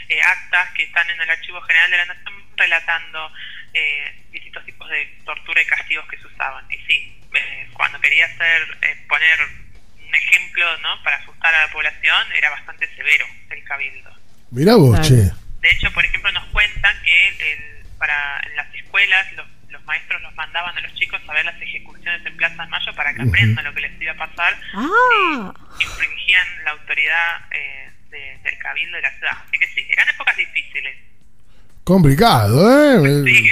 eh, 0.10 0.22
actas 0.22 0.72
que 0.72 0.84
están 0.84 1.10
en 1.10 1.22
el 1.22 1.30
Archivo 1.30 1.62
General 1.62 1.92
de 1.92 1.98
la 1.98 2.06
Nación 2.06 2.46
relatando 2.58 3.32
eh, 3.74 4.24
distintos 4.32 4.66
tipos 4.66 4.90
de 4.90 5.06
tortura 5.26 5.62
y 5.62 5.66
castigos 5.66 6.08
que 6.08 6.18
se 6.18 6.28
usaban. 6.28 6.66
Y 6.72 6.78
sí, 6.86 7.22
eh, 7.34 7.68
cuando 7.74 8.00
quería 8.00 8.26
hacer 8.26 8.78
eh, 8.82 9.06
poner 9.08 9.40
un 10.00 10.16
ejemplo 10.16 10.78
¿no? 10.78 11.04
para 11.04 11.18
asustar 11.18 11.54
a 11.54 11.66
la 11.66 11.72
población, 11.72 12.32
era 12.36 12.50
bastante 12.50 12.88
severo 12.96 13.26
el 13.50 13.64
cabildo. 13.64 14.12
Mirá 14.52 14.76
vos, 14.76 15.00
che. 15.02 15.32
De 15.60 15.72
hecho, 15.72 15.92
por 15.92 16.06
ejemplo, 16.06 16.32
nos 16.32 16.46
cuentan 16.48 17.02
que 17.04 17.28
el, 17.28 17.86
para 17.98 18.40
en 18.46 18.56
las 18.56 18.74
escuelas 18.76 19.34
los, 19.34 19.48
los, 19.86 19.88
maestros 19.88 20.22
los 20.22 20.36
mandaban 20.36 20.78
a 20.78 20.82
los 20.82 20.94
chicos 20.96 21.22
a 21.28 21.34
ver 21.34 21.46
las 21.46 21.62
ejecuciones 21.62 22.26
en 22.26 22.38
Plaza 22.38 22.64
de 22.64 22.70
Mayo 22.70 22.96
para 22.96 23.14
que 23.14 23.22
uh 23.22 23.26
-huh. 23.26 23.30
aprendan 23.30 23.66
lo 23.66 23.74
que 23.74 23.82
les 23.82 24.02
iba 24.02 24.12
a 24.12 24.16
pasar. 24.16 24.58
Ah. 24.74 25.54
Eh, 25.56 25.84
infringían 25.84 26.48
la 26.64 26.72
autoridad 26.72 27.42
eh, 27.52 27.92
de, 28.10 28.40
del 28.44 28.58
cabildo 28.58 28.96
de 28.96 29.02
la 29.02 29.12
ciudad. 29.18 29.38
Así 29.48 29.58
que 29.60 29.68
sí, 29.68 29.86
eran 29.90 30.10
épocas 30.10 30.36
difíciles. 30.38 30.96
Complicado, 31.84 32.58
¿eh? 33.06 33.24
Sí, 33.26 33.52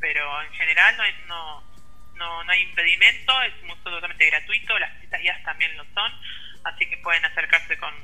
pero 0.00 0.42
en 0.42 0.52
general 0.52 0.96
no 0.96 1.02
hay, 1.02 1.14
no, 1.26 1.74
no, 2.16 2.44
no 2.44 2.52
hay 2.52 2.62
impedimento, 2.62 3.42
es 3.42 3.54
un 3.62 3.68
museo 3.68 3.84
totalmente 3.84 4.26
gratuito, 4.26 4.78
las 4.78 4.94
visitas 4.94 5.20
guiadas 5.20 5.44
también 5.44 5.76
lo 5.76 5.84
son, 5.94 6.12
así 6.64 6.86
que 6.86 6.96
pueden 6.98 7.24
acercarse 7.24 7.76
con, 7.78 7.94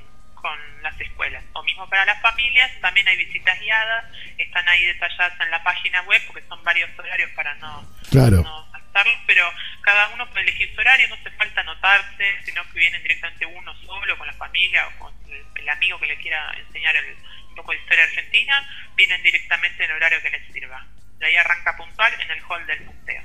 con 0.40 0.82
las 0.82 0.98
escuelas. 1.00 1.44
O 1.52 1.62
mismo 1.62 1.88
para 1.88 2.04
las 2.04 2.20
familias, 2.22 2.70
también 2.80 3.06
hay 3.08 3.16
visitas 3.16 3.58
guiadas, 3.60 4.04
están 4.42 4.68
ahí 4.68 4.84
detalladas 4.84 5.38
en 5.40 5.50
la 5.50 5.62
página 5.62 6.02
web 6.02 6.20
porque 6.26 6.42
son 6.48 6.62
varios 6.64 6.90
horarios 6.98 7.30
para 7.32 7.54
no, 7.56 7.84
Claro. 8.10 8.42
no 8.42 8.66
saltarlos, 8.72 9.16
pero 9.26 9.44
cada 9.82 10.08
uno 10.10 10.28
puede 10.30 10.42
elegir 10.42 10.72
su 10.74 10.80
horario, 10.80 11.08
no 11.08 11.14
hace 11.16 11.30
falta 11.32 11.60
anotarse, 11.60 12.24
sino 12.44 12.62
que 12.72 12.78
vienen 12.78 13.02
directamente 13.02 13.46
uno 13.46 13.74
solo 13.86 14.16
con 14.18 14.26
la 14.26 14.32
familia 14.34 14.86
o 14.88 14.98
con 14.98 15.14
el, 15.30 15.42
el 15.54 15.68
amigo 15.68 15.98
que 16.00 16.06
le 16.06 16.16
quiera 16.18 16.52
enseñar 16.66 16.96
el- 16.96 17.16
un 17.48 17.54
poco 17.56 17.72
de 17.72 17.78
historia 17.78 18.04
argentina, 18.04 18.64
vienen 18.96 19.22
directamente 19.22 19.84
en 19.84 19.90
el 19.90 19.96
horario 19.96 20.22
que 20.22 20.30
les 20.30 20.52
sirva. 20.52 20.86
De 21.18 21.26
ahí 21.26 21.36
arranca 21.36 21.76
puntual 21.76 22.12
en 22.20 22.30
el 22.30 22.40
hall 22.48 22.64
del 22.66 22.80
museo. 22.84 23.22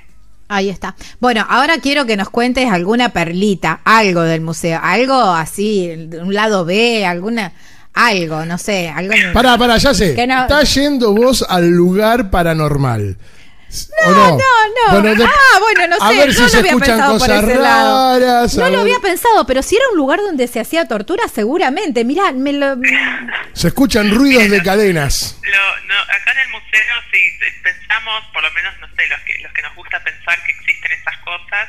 Ahí 0.48 0.68
está. 0.70 0.94
Bueno, 1.18 1.44
ahora 1.48 1.78
quiero 1.80 2.06
que 2.06 2.16
nos 2.16 2.28
cuentes 2.30 2.70
alguna 2.70 3.08
perlita, 3.08 3.80
algo 3.84 4.22
del 4.22 4.40
museo, 4.42 4.78
algo 4.82 5.32
así, 5.32 5.88
de 5.96 6.20
un 6.20 6.34
lado 6.34 6.64
B, 6.64 7.04
alguna, 7.06 7.52
algo, 7.96 8.44
no 8.44 8.58
sé, 8.58 8.88
algo. 8.88 9.12
Pará, 9.32 9.56
pará, 9.58 9.78
ya 9.78 9.92
sé. 9.94 10.14
Que 10.14 10.26
no- 10.26 10.42
Estás 10.42 10.72
yendo 10.74 11.12
vos 11.12 11.44
al 11.48 11.68
lugar 11.70 12.30
paranormal. 12.30 13.16
¿O 14.06 14.10
no, 14.10 14.30
No, 14.30 14.36
no. 14.38 15.00
Bueno, 15.00 15.14
de- 15.16 15.24
ah, 15.24 15.58
bueno, 15.60 15.88
no 15.98 16.04
a 16.04 16.08
sé. 16.10 16.16
ver 16.16 16.28
no 16.28 16.32
si 16.34 16.40
lo 16.42 16.48
se 16.48 16.56
había 16.58 16.70
escuchan 16.70 16.96
pensado 16.98 17.18
por 17.18 17.26
cosas 17.28 17.44
ese 17.44 17.54
lado. 17.58 18.20
raras. 18.20 18.54
a 18.54 18.60
No 18.60 18.64
lo 18.66 18.70
ver. 18.70 18.80
había 18.80 19.00
pensado, 19.00 19.46
pero 19.46 19.62
si 19.62 19.76
era 19.76 19.84
un 19.90 19.96
lugar 19.96 20.20
donde 20.20 20.46
se 20.46 20.60
hacía 20.60 20.86
tortura, 20.86 21.26
seguramente. 21.28 22.04
Mirá, 22.04 22.30
me 22.32 22.52
lo. 22.52 22.76
Se 23.54 23.68
escuchan 23.68 24.14
ruidos 24.14 24.48
de 24.50 24.62
cadenas. 24.62 25.38
Lo, 25.42 25.86
no, 25.88 26.00
acá 26.02 26.32
en 26.32 26.38
el 26.38 26.48
museo 26.50 26.94
sí 27.12 27.18
eh, 27.18 27.52
pensamos, 27.64 28.22
por 28.32 28.42
lo 28.42 28.50
menos, 28.52 28.72
no 28.80 28.86
sé, 28.94 29.08
los 29.08 29.20
que, 29.22 29.38
los 29.42 29.52
que 29.52 29.62
nos 29.62 29.74
gusta 29.74 30.02
pensar 30.04 30.38
que 30.44 30.52
existen 30.52 30.92
esas 30.92 31.16
cosas, 31.24 31.68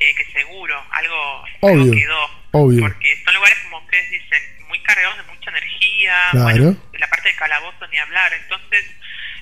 eh, 0.00 0.14
que 0.16 0.32
seguro 0.32 0.74
algo, 0.90 1.44
algo 1.62 1.82
Obvio, 1.82 1.92
quedó. 1.92 2.20
obvio. 2.52 2.80
Porque 2.80 3.22
son 3.24 3.34
lugares, 3.34 3.58
como 3.64 3.78
ustedes 3.84 4.10
dicen, 4.10 4.42
muy 4.68 4.80
cargados 4.82 5.16
de 5.16 5.22
mucha 5.24 5.50
energía. 5.50 6.14
Claro. 6.30 6.44
Bueno, 6.44 6.76
de 6.92 6.98
la 6.98 7.08
parte 7.08 7.28
de 7.28 7.36
calabozo 7.36 7.86
ni 7.88 7.98
hablar. 7.98 8.32
Entonces, 8.32 8.84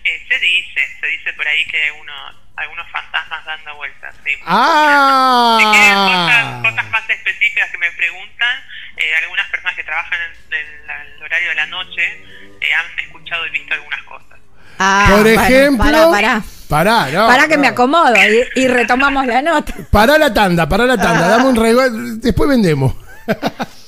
eh, 0.05 0.27
se 0.29 0.39
dice, 0.39 0.81
se 1.01 1.07
dice 1.07 1.33
por 1.35 1.47
ahí 1.47 1.65
que 1.67 1.93
uno, 2.01 2.13
algunos 2.57 2.91
fantasmas 2.91 3.45
dando 3.45 3.77
vueltas. 3.77 4.15
Sí. 4.25 4.31
Si 4.35 4.41
¡Ah! 4.47 5.59
cosas, 5.63 6.73
cosas 6.73 6.91
más 6.91 7.11
específicas 7.11 7.71
que 7.71 7.79
me 7.79 7.91
preguntan, 7.93 8.59
eh, 8.97 9.15
algunas 9.23 9.49
personas 9.49 9.77
que 9.77 9.85
trabajan 9.85 10.19
en, 10.51 10.57
el 10.57 11.23
horario 11.23 11.49
de 11.51 11.55
la 11.55 11.67
noche 11.67 12.25
eh, 12.61 12.75
han 12.75 12.99
escuchado 12.99 13.47
y 13.47 13.51
visto 13.51 13.75
algunas 13.75 14.03
cosas. 14.03 14.39
Ah, 14.79 15.07
Por 15.11 15.23
bueno, 15.23 15.43
ejemplo. 15.43 15.85
Pará, 15.85 16.11
pará. 16.11 16.43
Pará, 16.69 17.11
no. 17.11 17.27
Pará 17.27 17.49
que 17.49 17.57
no. 17.57 17.61
me 17.61 17.69
acomodo 17.69 18.15
y, 18.17 18.61
y 18.61 18.67
retomamos 18.67 19.27
la 19.27 19.43
nota. 19.43 19.75
Pará 19.91 20.17
la 20.17 20.33
tanda, 20.33 20.69
pará 20.69 20.87
la 20.87 20.97
tanda. 20.97 21.29
Dame 21.29 21.45
un 21.45 21.57
regalo. 21.57 21.91
Después 22.17 22.49
vendemos. 22.49 22.95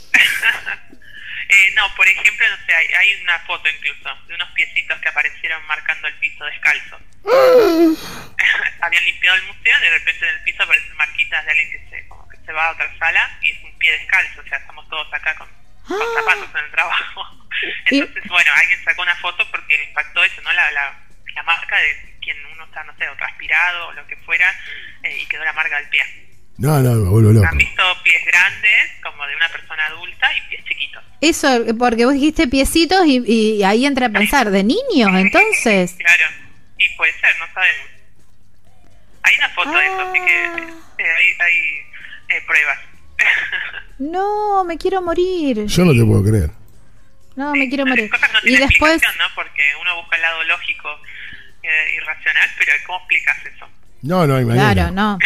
Eh, 1.54 1.72
no, 1.76 1.94
por 1.94 2.08
ejemplo, 2.08 2.48
no 2.48 2.56
sé, 2.66 2.74
hay, 2.74 2.86
hay 2.94 3.22
una 3.22 3.38
foto 3.40 3.68
incluso 3.68 4.12
de 4.26 4.34
unos 4.34 4.50
piecitos 4.50 4.98
que 5.00 5.08
aparecieron 5.08 5.64
marcando 5.66 6.08
el 6.08 6.14
piso 6.14 6.44
descalzo. 6.44 6.98
Habían 8.80 9.04
limpiado 9.04 9.36
el 9.36 9.44
museo 9.44 9.78
y 9.78 9.84
de 9.84 9.90
repente 9.90 10.28
en 10.28 10.34
el 10.34 10.42
piso 10.42 10.62
aparecen 10.64 10.96
marquitas 10.96 11.44
de 11.44 11.50
alguien 11.52 11.70
que 11.70 11.90
se, 11.90 12.08
como 12.08 12.28
que 12.28 12.36
se 12.38 12.52
va 12.52 12.66
a 12.66 12.72
otra 12.72 12.98
sala 12.98 13.38
y 13.40 13.50
es 13.50 13.62
un 13.62 13.78
pie 13.78 13.92
descalzo, 13.92 14.40
o 14.40 14.48
sea, 14.48 14.58
estamos 14.58 14.88
todos 14.88 15.14
acá 15.14 15.34
con, 15.36 15.48
con 15.86 16.14
zapatos 16.14 16.48
en 16.54 16.64
el 16.64 16.70
trabajo. 16.72 17.48
Entonces, 17.86 18.24
bueno, 18.28 18.50
alguien 18.52 18.84
sacó 18.84 19.02
una 19.02 19.16
foto 19.16 19.48
porque 19.52 19.78
le 19.78 19.84
impactó 19.84 20.24
eso, 20.24 20.42
¿no? 20.42 20.52
La, 20.52 20.72
la, 20.72 20.98
la 21.36 21.42
marca 21.44 21.78
de 21.78 22.18
quien 22.20 22.44
uno 22.46 22.64
está, 22.64 22.82
no 22.82 22.96
sé, 22.96 23.08
o 23.08 23.16
transpirado 23.16 23.88
o 23.88 23.92
lo 23.92 24.04
que 24.08 24.16
fuera, 24.16 24.52
eh, 25.04 25.18
y 25.18 25.26
quedó 25.26 25.44
la 25.44 25.52
marca 25.52 25.76
del 25.76 25.88
pie. 25.88 26.23
No, 26.56 26.80
no, 26.80 26.94
me 26.94 27.08
vuelvo 27.08 27.32
loco. 27.32 27.46
Han 27.50 27.58
visto 27.58 27.82
pies 28.04 28.22
grandes, 28.26 28.90
como 29.02 29.26
de 29.26 29.36
una 29.36 29.48
persona 29.48 29.86
adulta, 29.86 30.30
y 30.36 30.40
pies 30.48 30.64
chiquitos. 30.64 31.02
Eso, 31.20 31.76
porque 31.78 32.04
vos 32.04 32.14
dijiste 32.14 32.46
piecitos 32.46 33.04
y, 33.06 33.22
y 33.26 33.64
ahí 33.64 33.86
entra 33.86 34.06
a 34.06 34.10
pensar, 34.10 34.50
¿de 34.50 34.62
niños 34.62 35.10
entonces? 35.14 35.96
Claro, 35.98 36.24
y 36.78 36.88
puede 36.96 37.12
ser, 37.14 37.30
no 37.38 37.46
sabemos. 37.52 37.90
Hay 39.22 39.34
una 39.38 39.48
foto 39.50 39.70
de 39.70 39.86
eso, 39.86 40.00
así 40.00 40.20
que 40.20 40.44
eh, 40.44 41.10
hay, 41.10 41.26
hay 41.40 42.36
eh, 42.36 42.42
pruebas. 42.46 42.78
No, 43.96 44.64
me 44.64 44.76
quiero 44.76 45.00
morir. 45.00 45.66
Yo 45.66 45.84
no 45.84 45.92
te 45.92 46.04
puedo 46.04 46.24
creer. 46.24 46.50
No, 47.36 47.54
me 47.54 47.68
quiero 47.68 47.86
morir. 47.86 48.10
Cosas 48.10 48.28
que 48.28 48.50
no 48.50 48.52
Y 48.52 48.56
después. 48.56 49.00
Porque 49.36 49.62
uno 49.80 49.96
busca 50.02 50.16
el 50.16 50.22
lado 50.22 50.42
lógico 50.44 50.88
eh, 51.62 51.94
y 51.96 52.00
racional, 52.00 52.50
pero 52.58 52.72
¿cómo 52.86 52.98
explicas 52.98 53.46
eso? 53.46 53.68
No, 54.04 54.26
no 54.26 54.34
manera. 54.34 54.72
claro, 54.74 54.90
no. 54.92 55.18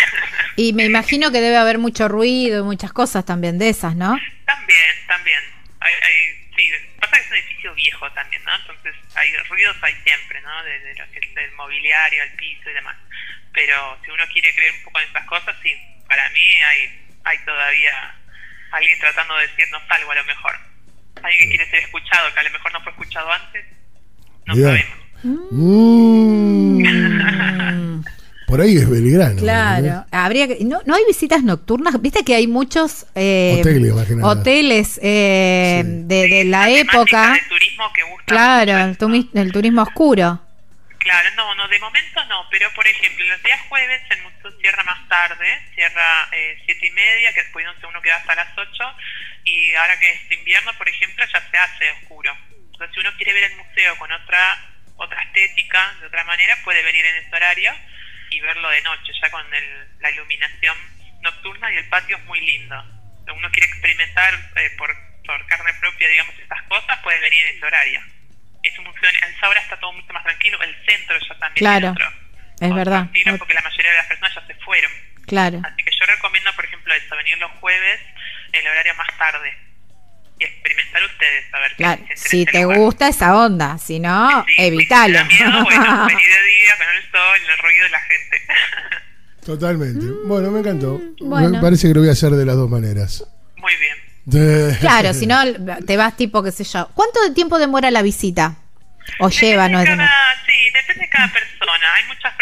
Y 0.57 0.73
me 0.73 0.85
imagino 0.85 1.31
que 1.31 1.41
debe 1.41 1.57
haber 1.57 1.79
mucho 1.79 2.09
ruido 2.09 2.61
y 2.61 2.63
muchas 2.63 2.93
cosas 2.93 3.25
también 3.25 3.59
de 3.59 3.69
esas, 3.69 3.97
¿no? 3.97 4.17
También, 4.47 4.91
también. 5.07 5.41
Hay, 5.81 5.93
hay, 5.93 6.51
sí, 6.57 6.71
pasa 7.01 7.17
que 7.17 7.23
es 7.23 7.31
un 7.31 7.37
edificio 7.37 7.75
viejo 7.75 8.11
también, 8.13 8.43
¿no? 8.45 8.55
Entonces 8.55 8.95
hay 9.15 9.29
ruidos 9.49 9.77
hay 9.83 9.95
siempre, 10.05 10.41
¿no? 10.43 10.65
De, 10.65 10.79
de 10.81 10.95
lo 10.95 11.11
que 11.11 11.19
es 11.19 11.37
el 11.37 11.53
mobiliario, 11.53 12.23
el 12.23 12.33
piso 12.37 12.71
y 12.71 12.75
demás. 12.75 12.97
Pero 13.53 13.99
si 14.05 14.11
uno 14.11 14.25
quiere 14.33 14.55
creer 14.55 14.75
un 14.79 14.85
poco 14.85 15.01
en 15.01 15.09
esas 15.09 15.27
cosas, 15.27 15.57
sí, 15.63 15.73
para 16.09 16.29
mí 16.31 16.63
hay, 16.63 17.09
hay 17.25 17.39
todavía 17.45 18.15
alguien 18.71 18.99
tratando 19.01 19.37
de 19.37 19.47
decirnos 19.49 19.83
algo 19.89 20.11
a 20.13 20.15
lo 20.15 20.25
mejor. 20.25 20.59
Alguien 21.23 21.43
que 21.43 21.57
quiere 21.57 21.71
ser 21.71 21.81
escuchado, 21.81 22.33
que 22.33 22.41
a 22.41 22.45
lo 22.45 22.51
mejor 22.51 22.73
no 22.73 22.83
fue 22.83 22.93
escuchado 22.93 23.33
antes, 23.33 23.65
no 24.47 24.55
sabemos. 24.55 24.99
Mm. 25.25 26.38
Por 28.49 28.61
ahí 28.63 28.77
es 28.79 28.89
Belgrano. 28.89 29.41
Claro, 29.41 30.07
habría 30.11 30.49
que, 30.49 30.57
no, 30.65 30.81
no 30.87 30.95
hay 30.95 31.05
visitas 31.07 31.43
nocturnas, 31.43 32.01
viste 32.01 32.25
que 32.25 32.35
hay 32.35 32.47
muchos 32.47 33.05
eh, 33.15 33.59
Hoteles, 33.61 33.93
hoteles, 34.23 35.01
eh, 35.03 35.83
Sí. 35.85 35.91
de, 36.07 36.29
de 36.29 36.45
la 36.45 36.71
época, 36.71 37.33
del 37.33 37.47
turismo 37.49 37.93
que 37.93 38.03
gusta 38.05 38.25
claro, 38.25 38.73
el, 38.79 38.91
esto. 38.93 39.07
tumi- 39.07 39.29
el 39.35 39.53
turismo 39.53 39.83
oscuro. 39.83 40.41
Claro, 40.99 41.29
no, 41.37 41.55
no, 41.55 41.69
de 41.69 41.79
momento 41.79 42.25
no, 42.27 42.45
pero 42.51 42.69
por 42.75 42.87
ejemplo, 42.87 43.25
los 43.27 43.43
días 43.43 43.61
jueves 43.69 44.01
el 44.11 44.23
museo 44.23 44.51
cierra 44.61 44.83
más 44.85 45.07
tarde, 45.09 45.47
cierra 45.75 46.29
eh, 46.33 46.59
siete 46.65 46.87
y 46.87 46.91
media, 46.91 47.33
que 47.35 47.43
después 47.43 47.65
de 47.81 47.87
uno 47.87 48.01
queda 48.03 48.17
hasta 48.17 48.35
las 48.35 48.49
8, 48.57 48.69
y 49.45 49.75
ahora 49.75 49.99
que 49.99 50.11
es 50.11 50.39
invierno, 50.39 50.73
por 50.77 50.89
ejemplo, 50.89 51.25
ya 51.33 51.41
se 51.51 51.57
hace 51.57 51.91
oscuro. 52.03 52.33
Entonces, 52.73 52.91
si 52.95 53.01
uno 53.01 53.11
quiere 53.17 53.33
ver 53.35 53.45
el 53.45 53.57
museo 53.57 53.97
con 53.99 54.11
otra 54.13 54.65
otra 55.01 55.23
estética, 55.23 55.95
de 56.01 56.07
otra 56.09 56.25
manera, 56.25 56.57
puede 56.65 56.83
venir 56.83 57.05
en 57.07 57.25
ese 57.25 57.37
horario 57.37 57.71
y 58.31 58.41
verlo 58.41 58.69
de 58.71 58.81
noche, 58.83 59.13
ya 59.21 59.31
con 59.31 59.43
el, 59.55 59.89
la 60.01 60.11
iluminación 60.11 60.77
nocturna 61.21 61.73
y 61.73 61.77
el 61.77 61.89
patio 61.89 62.17
es 62.17 62.25
muy 62.25 62.41
lindo. 62.41 62.77
Si 63.25 63.31
uno 63.33 63.51
quiere 63.51 63.67
experimentar 63.69 64.35
eh, 64.57 64.71
por, 64.79 64.95
por 65.25 65.47
carne 65.47 65.73
propia, 65.81 66.09
digamos, 66.09 66.35
estas 66.39 66.63
cosas, 66.63 66.99
puede 67.03 67.21
venir 67.21 67.43
en 67.47 67.57
ese 67.57 67.67
horario. 67.67 68.01
Es 68.63 68.79
un 68.79 68.85
museo, 68.85 69.09
a 69.09 69.27
esa 69.27 69.49
hora 69.49 69.61
está 69.61 69.79
todo 69.79 69.93
mucho 69.93 70.13
más 70.13 70.25
tranquilo, 70.25 70.61
el 70.63 70.75
centro 70.87 71.19
ya 71.19 71.39
también 71.39 71.55
Claro, 71.55 71.87
es 71.89 71.93
otro 72.71 72.75
verdad. 72.75 73.07
porque 73.39 73.55
la 73.55 73.63
mayoría 73.63 73.91
de 73.93 73.97
las 73.99 74.07
personas 74.07 74.35
ya 74.35 74.47
se 74.47 74.55
fueron. 74.57 74.91
Claro. 75.27 75.61
Así 75.65 75.83
que 75.83 75.91
yo 75.91 76.07
recomiendo, 76.07 76.53
por 76.55 76.65
ejemplo, 76.65 76.95
eso, 76.95 77.17
venir 77.17 77.39
los 77.39 77.51
jueves, 77.61 78.01
el 78.53 78.67
horario 78.67 78.95
más 78.95 79.09
tarde. 79.19 79.57
Y 80.39 80.45
experimentar 80.45 81.03
ustedes, 81.05 81.45
a 81.55 81.59
ver 81.61 81.71
qué 81.71 81.77
Claro, 81.77 82.03
sienten 82.15 82.19
si 82.29 82.43
ese 82.43 82.53
te 82.53 82.63
lugar. 82.63 82.79
gusta 82.79 83.09
esa 83.09 83.37
onda, 83.37 83.79
si 83.79 83.99
no, 84.01 84.45
Sí, 84.47 84.55
evítalo. 84.59 85.19
Si 85.21 85.25
miedo, 85.37 85.51
bueno, 85.65 86.07
vení 86.07 86.23
de 86.23 86.43
día 86.43 86.77
con 86.79 86.97
el 86.97 87.03
sol 87.11 87.51
el 87.51 87.59
ruido 87.59 87.85
de 87.85 87.91
la 87.91 88.01
gente. 88.01 88.43
Totalmente. 89.45 90.07
Bueno, 90.27 90.51
me 90.51 90.61
encantó. 90.61 91.01
Bueno. 91.21 91.49
Me 91.51 91.61
parece 91.61 91.89
que 91.89 91.95
lo 91.95 92.01
voy 92.01 92.09
a 92.11 92.13
hacer 92.13 92.31
de 92.33 92.45
las 92.45 92.57
dos 92.57 92.69
maneras. 92.69 93.25
Muy 93.57 93.73
bien. 93.77 93.97
De- 94.27 94.77
Claro, 94.79 95.15
si 95.15 95.27
no, 95.27 95.41
te 95.87 95.97
vas 95.97 96.17
tipo, 96.17 96.43
qué 96.43 96.53
sé 96.53 96.65
yo. 96.65 96.89
¿Cuánto 96.95 97.23
de 97.23 97.31
tiempo 97.35 97.59
demora 97.59 97.91
la 97.91 98.03
visita? 98.03 98.57
O 99.21 99.31
lleva, 99.31 99.71
no 99.71 99.79
es 99.81 99.89
de 99.89 99.97
cada, 99.97 100.11
Sí, 100.45 100.53
depende 100.75 101.05
de 101.05 101.09
cada 101.09 101.33
persona. 101.33 101.95
Hay 101.95 102.05
muchas 102.09 102.35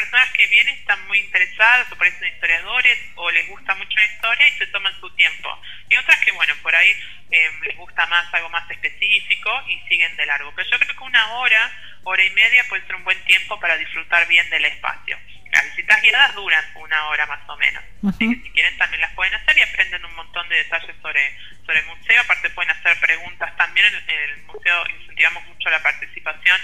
que 0.46 0.54
vienen, 0.54 0.74
están 0.74 1.06
muy 1.08 1.18
interesadas, 1.18 1.90
o 1.90 1.96
parecen 1.96 2.28
historiadores, 2.28 2.98
o 3.16 3.30
les 3.30 3.48
gusta 3.48 3.74
mucho 3.74 3.96
la 3.96 4.04
historia 4.04 4.48
y 4.48 4.52
se 4.52 4.66
toman 4.68 4.98
su 5.00 5.10
tiempo. 5.14 5.60
Y 5.88 5.96
otras 5.96 6.20
que, 6.24 6.32
bueno, 6.32 6.54
por 6.62 6.74
ahí 6.74 6.90
eh, 7.30 7.50
les 7.66 7.76
gusta 7.76 8.06
más 8.06 8.32
algo 8.34 8.48
más 8.50 8.70
específico 8.70 9.50
y 9.68 9.78
siguen 9.88 10.14
de 10.16 10.26
largo. 10.26 10.52
Pero 10.54 10.70
yo 10.70 10.78
creo 10.78 10.96
que 10.96 11.04
una 11.04 11.32
hora, 11.34 11.72
hora 12.04 12.24
y 12.24 12.30
media 12.30 12.64
puede 12.68 12.86
ser 12.86 12.96
un 12.96 13.04
buen 13.04 13.22
tiempo 13.24 13.58
para 13.60 13.76
disfrutar 13.76 14.26
bien 14.28 14.48
del 14.50 14.64
espacio. 14.64 15.18
Las 15.52 15.64
visitas 15.64 16.02
guiadas 16.02 16.34
duran 16.34 16.64
una 16.76 17.06
hora 17.06 17.26
más 17.26 17.48
o 17.48 17.56
menos. 17.56 17.82
Así 18.08 18.28
que 18.28 18.42
si 18.42 18.50
quieren 18.50 18.76
también 18.76 19.00
las 19.00 19.14
pueden 19.14 19.34
hacer 19.34 19.56
y 19.56 19.62
aprenden 19.62 20.04
un 20.04 20.14
montón 20.14 20.48
de 20.48 20.56
detalles 20.56 20.94
sobre, 21.00 21.38
sobre 21.64 21.78
el 21.80 21.86
museo. 21.86 22.20
Aparte 22.20 22.50
pueden 22.50 22.70
hacer 22.70 22.98
preguntas 23.00 23.56
también. 23.56 23.86
En 23.86 24.10
el 24.10 24.42
museo 24.42 24.84
incentivamos 25.00 25.44
mucho 25.46 25.70
la 25.70 25.82
participación 25.82 26.60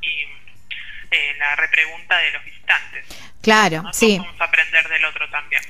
y 0.00 0.26
eh, 1.12 1.34
la 1.38 1.54
repregunta 1.56 2.18
de 2.18 2.30
los 2.32 2.44
visitantes. 2.44 3.04
Claro, 3.42 3.82
¿no? 3.82 3.92
sí. 3.92 4.18
Vamos 4.18 4.40
a 4.40 4.44
aprender 4.44 4.88
del 4.88 5.04
otro 5.04 5.28
también. 5.30 5.60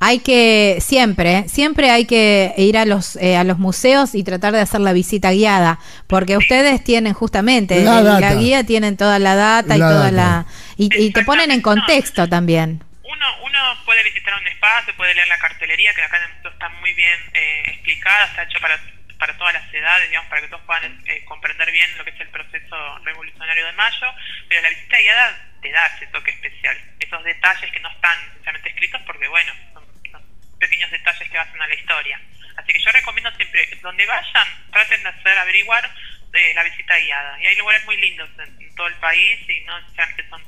Hay 0.00 0.18
que 0.18 0.78
siempre, 0.80 1.48
siempre 1.48 1.90
hay 1.90 2.04
que 2.04 2.52
ir 2.58 2.76
a 2.76 2.84
los 2.84 3.16
eh, 3.16 3.36
a 3.38 3.44
los 3.44 3.58
museos 3.58 4.14
y 4.14 4.22
tratar 4.22 4.52
de 4.52 4.60
hacer 4.60 4.80
la 4.80 4.92
visita 4.92 5.30
guiada, 5.32 5.78
porque 6.08 6.36
ustedes 6.36 6.84
tienen 6.84 7.14
justamente 7.14 7.82
La 7.84 8.00
el- 8.30 8.38
guía 8.38 8.64
tienen 8.64 8.96
toda 8.98 9.18
la 9.18 9.34
data 9.34 9.76
y 9.76 9.78
toda 9.78 10.10
data. 10.10 10.12
la 10.12 10.46
y, 10.76 10.90
y 11.06 11.10
te 11.12 11.24
ponen 11.24 11.50
en 11.50 11.62
contexto 11.62 12.28
también. 12.28 12.84
Uno, 13.02 13.26
uno 13.46 13.58
puede 13.86 14.02
visitar 14.04 14.34
un 14.38 14.46
espacio, 14.48 14.94
puede 14.96 15.14
leer 15.14 15.28
la 15.28 15.38
cartelería, 15.38 15.94
que 15.94 16.02
acá 16.02 16.18
en 16.18 16.24
el 16.24 16.36
museo 16.36 16.50
está 16.50 16.68
muy 16.80 16.92
bien 16.92 17.18
eh, 17.32 17.62
explicada, 17.68 18.26
está 18.26 18.42
hecho 18.42 18.58
para, 18.60 18.78
para 19.22 19.38
todas 19.38 19.54
las 19.54 19.72
edades, 19.72 20.08
digamos, 20.08 20.28
para 20.28 20.42
que 20.42 20.48
todos 20.48 20.64
puedan 20.66 21.00
eh, 21.06 21.24
comprender 21.26 21.70
bien 21.70 21.96
lo 21.96 22.02
que 22.02 22.10
es 22.10 22.18
el 22.18 22.28
proceso 22.30 22.98
revolucionario 23.04 23.66
de 23.66 23.72
mayo, 23.74 24.12
pero 24.48 24.62
la 24.62 24.68
visita 24.70 24.98
guiada 24.98 25.38
te 25.62 25.70
da 25.70 25.86
ese 25.94 26.08
toque 26.08 26.32
especial, 26.32 26.76
esos 26.98 27.22
detalles 27.22 27.70
que 27.70 27.78
no 27.78 27.88
están 27.92 28.18
necesariamente 28.30 28.70
escritos 28.70 29.00
porque, 29.06 29.28
bueno, 29.28 29.52
son, 29.74 29.84
son 30.10 30.24
pequeños 30.58 30.90
detalles 30.90 31.30
que 31.30 31.38
hacen 31.38 31.62
a 31.62 31.68
la 31.68 31.74
historia. 31.76 32.20
Así 32.56 32.72
que 32.72 32.80
yo 32.80 32.90
recomiendo 32.90 33.30
siempre, 33.36 33.68
donde 33.80 34.04
vayan, 34.06 34.48
traten 34.72 35.04
de 35.04 35.08
hacer, 35.10 35.38
averiguar 35.38 35.88
eh, 36.32 36.52
la 36.56 36.64
visita 36.64 36.98
guiada. 36.98 37.40
Y 37.40 37.46
hay 37.46 37.54
lugares 37.54 37.84
muy 37.84 37.98
lindos 37.98 38.28
en, 38.40 38.60
en 38.60 38.74
todo 38.74 38.88
el 38.88 38.96
país 38.96 39.38
y 39.48 39.60
no 39.60 39.80
necesariamente 39.82 40.28
son 40.30 40.42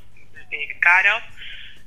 eh, 0.51 0.79
caros 0.81 1.23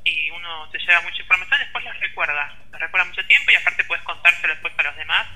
y 0.04 0.30
uno 0.30 0.73
se 0.73 0.78
lleva 0.78 1.02
mucha 1.02 1.21
información, 1.21 1.61
después 1.61 1.85
los 1.85 2.00
recuerda, 2.00 2.57
los 2.73 2.80
recuerda 2.80 3.04
mucho 3.04 3.26
tiempo 3.26 3.50
y 3.50 3.57
aparte 3.57 3.85
puedes 3.85 4.02
contárselo 4.04 4.54
después 4.54 4.73
a 4.78 4.83
los 4.85 4.97
demás 4.97 5.26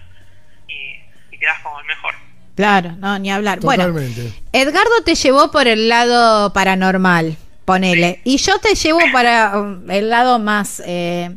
y 0.67 1.12
quedas 1.43 1.61
como 1.63 1.79
el 1.81 1.87
mejor. 1.87 2.15
Claro, 2.55 2.93
no 2.99 3.19
ni 3.19 3.31
hablar. 3.33 3.61
Bueno, 3.61 3.87
Totalmente. 3.87 4.33
Edgardo 4.53 5.03
te 5.05 5.15
llevó 5.15 5.51
por 5.51 5.67
el 5.69 5.89
lado 5.89 6.53
paranormal, 6.53 7.37
ponele, 7.65 8.21
y 8.25 8.37
yo 8.37 8.59
te 8.59 8.75
llevo 8.75 9.01
para 9.13 9.59
um, 9.59 9.91
el 9.91 10.11
lado 10.11 10.39
más 10.39 10.83
eh, 10.87 11.35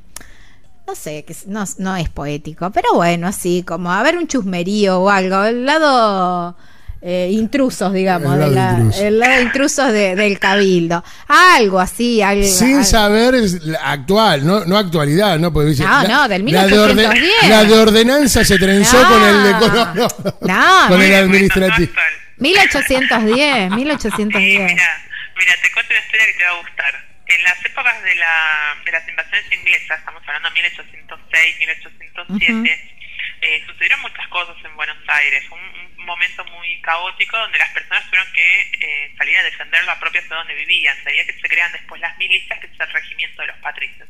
no 0.87 0.93
sé, 0.93 1.23
que 1.25 1.33
es- 1.33 1.47
no, 1.47 1.63
no 1.79 1.95
es 1.95 2.09
poético, 2.09 2.69
pero 2.71 2.93
bueno, 2.93 3.27
así 3.27 3.63
como 3.63 3.91
a 3.91 4.03
ver 4.03 4.17
un 4.17 4.27
chusmerío 4.27 4.99
o 4.99 5.09
algo, 5.09 5.43
el 5.45 5.65
lado 5.65 6.55
eh, 7.01 7.29
intrusos, 7.31 7.93
digamos, 7.93 8.33
El 8.33 8.39
de 8.39 8.55
lado 8.55 8.71
la- 8.77 8.83
intruso. 8.83 9.03
el 9.05 9.19
lado 9.19 9.41
intrusos 9.41 9.91
de- 9.91 10.15
del 10.15 10.39
cabildo, 10.39 11.03
algo 11.27 11.79
así, 11.79 12.21
algo, 12.21 12.43
Sin 12.45 12.73
algo- 12.77 12.83
saber 12.83 13.35
actual, 13.83 14.45
no, 14.45 14.65
no 14.65 14.77
actualidad, 14.77 15.37
¿no? 15.37 15.53
Porque 15.53 15.69
dice, 15.69 15.83
No, 15.83 16.01
la- 16.03 16.07
no, 16.07 16.27
del 16.27 16.45
la 16.51 16.65
de 16.67 16.79
orde- 16.79 16.95
1810. 16.95 17.49
La 17.49 17.63
de 17.63 17.73
ordenanza 17.77 18.43
se 18.43 18.57
trenzó 18.57 19.01
No. 19.01 19.09
con 19.09 19.23
el 19.23 19.43
de 19.43 19.51
no, 19.51 19.67
no. 19.67 19.93
No, 19.93 20.07
con 20.87 20.97
no. 20.97 21.03
el 21.03 21.13
administrativo. 21.15 21.89
actual. 21.91 22.13
1810, 22.37 23.69
Sí, 23.69 23.75
1810. 23.75 24.71
mira, 24.73 24.89
mira, 25.37 25.53
te 25.61 25.71
cuento 25.71 25.91
una 25.93 25.99
historia 26.05 26.25
que 26.25 26.33
te 26.33 26.43
va 26.43 26.49
a 26.49 26.59
gustar. 26.61 27.05
En 27.27 27.43
las 27.43 27.57
épocas 27.65 28.03
de, 28.03 28.15
la, 28.15 28.75
de 28.85 28.91
las 28.91 29.07
invasiones 29.09 29.45
inglesas, 29.51 29.97
estamos 29.99 30.21
hablando 30.27 30.49
de 30.49 30.53
1806, 30.61 31.55
1807, 31.59 32.94
eh, 33.41 33.63
sucedieron 33.65 34.01
muchas 34.01 34.27
cosas 34.27 34.55
en 34.63 34.75
Buenos 34.75 34.97
Aires. 35.07 35.43
Un, 35.51 35.59
un 36.05 36.05
momento 36.05 36.45
muy 36.45 36.79
caótico 36.81 37.37
donde 37.37 37.57
las 37.57 37.71
personas 37.71 38.05
tuvieron 38.05 38.31
que 38.31 38.61
eh, 38.79 39.15
salir 39.17 39.37
a 39.37 39.43
defender 39.43 39.83
la 39.85 39.99
propia 39.99 40.21
ciudad 40.21 40.37
donde 40.37 40.53
vivían. 40.53 40.95
Sabía 41.03 41.25
que 41.25 41.33
se 41.33 41.49
crean 41.49 41.71
después 41.71 41.99
las 41.99 42.17
milicias, 42.17 42.59
que 42.59 42.67
es 42.67 42.79
el 42.79 42.93
regimiento 42.93 43.41
de 43.41 43.47
los 43.47 43.57
patricios. 43.57 44.07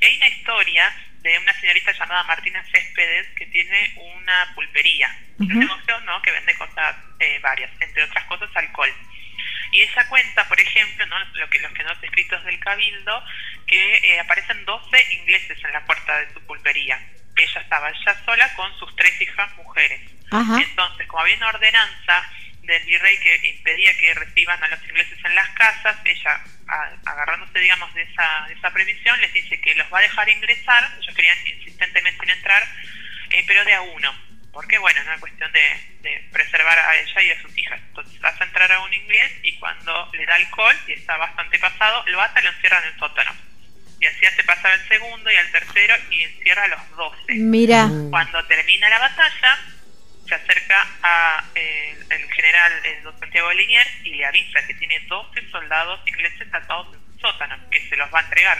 Y 0.00 0.04
hay 0.04 0.16
una 0.16 0.28
historia 0.28 0.96
de 1.20 1.38
una 1.38 1.52
señorita 1.54 1.92
llamada 1.92 2.24
Martina 2.24 2.64
Céspedes 2.72 3.26
que 3.36 3.46
tiene 3.46 3.94
una 3.96 4.52
pulpería. 4.54 5.16
Un 5.38 5.48
negocio 5.48 6.00
¿no? 6.00 6.22
que 6.22 6.30
vende 6.30 6.54
cosas 6.54 6.96
eh, 7.18 7.38
varias, 7.42 7.70
entre 7.80 8.04
otras 8.04 8.24
cosas 8.24 8.50
alcohol. 8.54 8.92
Y 9.72 9.82
ella 9.82 10.08
cuenta, 10.08 10.46
por 10.48 10.60
ejemplo, 10.60 11.04
¿no? 11.06 11.18
lo 11.34 11.50
que, 11.50 11.58
los 11.58 11.72
que 11.72 11.82
no 11.82 11.92
escritos 11.92 12.44
del 12.44 12.60
Cabildo, 12.60 13.24
que 13.66 13.96
eh, 13.96 14.20
aparecen 14.20 14.64
12 14.64 15.14
ingleses 15.14 15.62
en 15.64 15.72
la 15.72 15.84
puerta 15.84 16.20
de 16.20 16.32
su 16.32 16.40
pulpería. 16.46 17.00
Ella 17.36 17.60
estaba 17.60 17.90
ella 17.90 18.24
sola 18.24 18.54
con 18.54 18.78
sus 18.78 18.94
tres 18.96 19.20
hijas 19.20 19.52
mujeres. 19.56 20.00
Ajá. 20.30 20.56
Entonces, 20.60 21.06
como 21.06 21.22
había 21.22 21.36
una 21.36 21.48
ordenanza 21.48 22.30
del 22.62 22.82
virrey 22.84 23.18
que 23.18 23.48
impedía 23.48 23.96
que 23.98 24.14
reciban 24.14 24.62
a 24.62 24.68
los 24.68 24.82
ingleses 24.84 25.18
en 25.24 25.34
las 25.34 25.48
casas, 25.50 25.96
ella, 26.04 26.40
a- 26.68 27.10
agarrándose, 27.10 27.58
digamos, 27.58 27.92
de 27.94 28.02
esa, 28.02 28.44
de 28.48 28.54
esa 28.54 28.70
previsión, 28.70 29.20
les 29.20 29.32
dice 29.32 29.60
que 29.60 29.74
los 29.74 29.92
va 29.92 29.98
a 29.98 30.02
dejar 30.02 30.28
ingresar, 30.30 30.90
ellos 31.00 31.14
querían 31.14 31.38
insistentemente 31.46 32.32
entrar, 32.32 32.62
eh, 33.30 33.44
pero 33.46 33.64
de 33.64 33.74
a 33.74 33.80
uno. 33.82 34.14
Porque, 34.52 34.78
bueno, 34.78 35.00
es 35.00 35.06
una 35.06 35.18
cuestión 35.18 35.50
de, 35.52 35.98
de 36.02 36.28
preservar 36.32 36.78
a 36.78 36.96
ella 36.96 37.22
y 37.22 37.30
a 37.32 37.42
sus 37.42 37.58
hijas. 37.58 37.80
Entonces, 37.88 38.22
hace 38.24 38.44
entrar 38.44 38.70
a 38.70 38.80
un 38.80 38.94
inglés 38.94 39.32
y 39.42 39.58
cuando 39.58 40.08
le 40.14 40.24
da 40.24 40.36
alcohol, 40.36 40.76
y 40.86 40.92
está 40.92 41.16
bastante 41.16 41.58
pasado, 41.58 42.04
lo 42.06 42.22
ata 42.22 42.40
y 42.40 42.44
lo 42.44 42.50
encierra 42.50 42.78
en 42.78 42.84
el 42.94 42.98
sótano. 42.98 43.34
Y 44.00 44.06
así 44.06 44.26
hace 44.26 44.44
pasar 44.44 44.72
al 44.72 44.88
segundo 44.88 45.30
y 45.30 45.36
al 45.36 45.50
tercero 45.50 45.94
y 46.10 46.22
encierra 46.22 46.64
a 46.64 46.68
los 46.68 46.90
doce. 46.96 47.34
Mira, 47.34 47.88
Cuando 48.10 48.44
termina 48.46 48.88
la 48.88 48.98
batalla, 48.98 49.58
se 50.26 50.34
acerca 50.34 50.86
a 51.02 51.44
eh, 51.54 51.96
el 52.10 52.32
general 52.32 52.72
eh, 52.84 53.00
don 53.02 53.18
Santiago 53.18 53.48
de 53.48 53.54
Liniers 53.56 53.90
y 54.04 54.14
le 54.14 54.26
avisa 54.26 54.66
que 54.66 54.74
tiene 54.74 55.00
12 55.00 55.50
soldados 55.50 56.00
ingleses 56.06 56.52
atados 56.52 56.94
en 56.94 57.00
su 57.14 57.20
sótano, 57.20 57.56
que 57.70 57.80
se 57.88 57.96
los 57.96 58.12
va 58.12 58.20
a 58.20 58.22
entregar. 58.22 58.58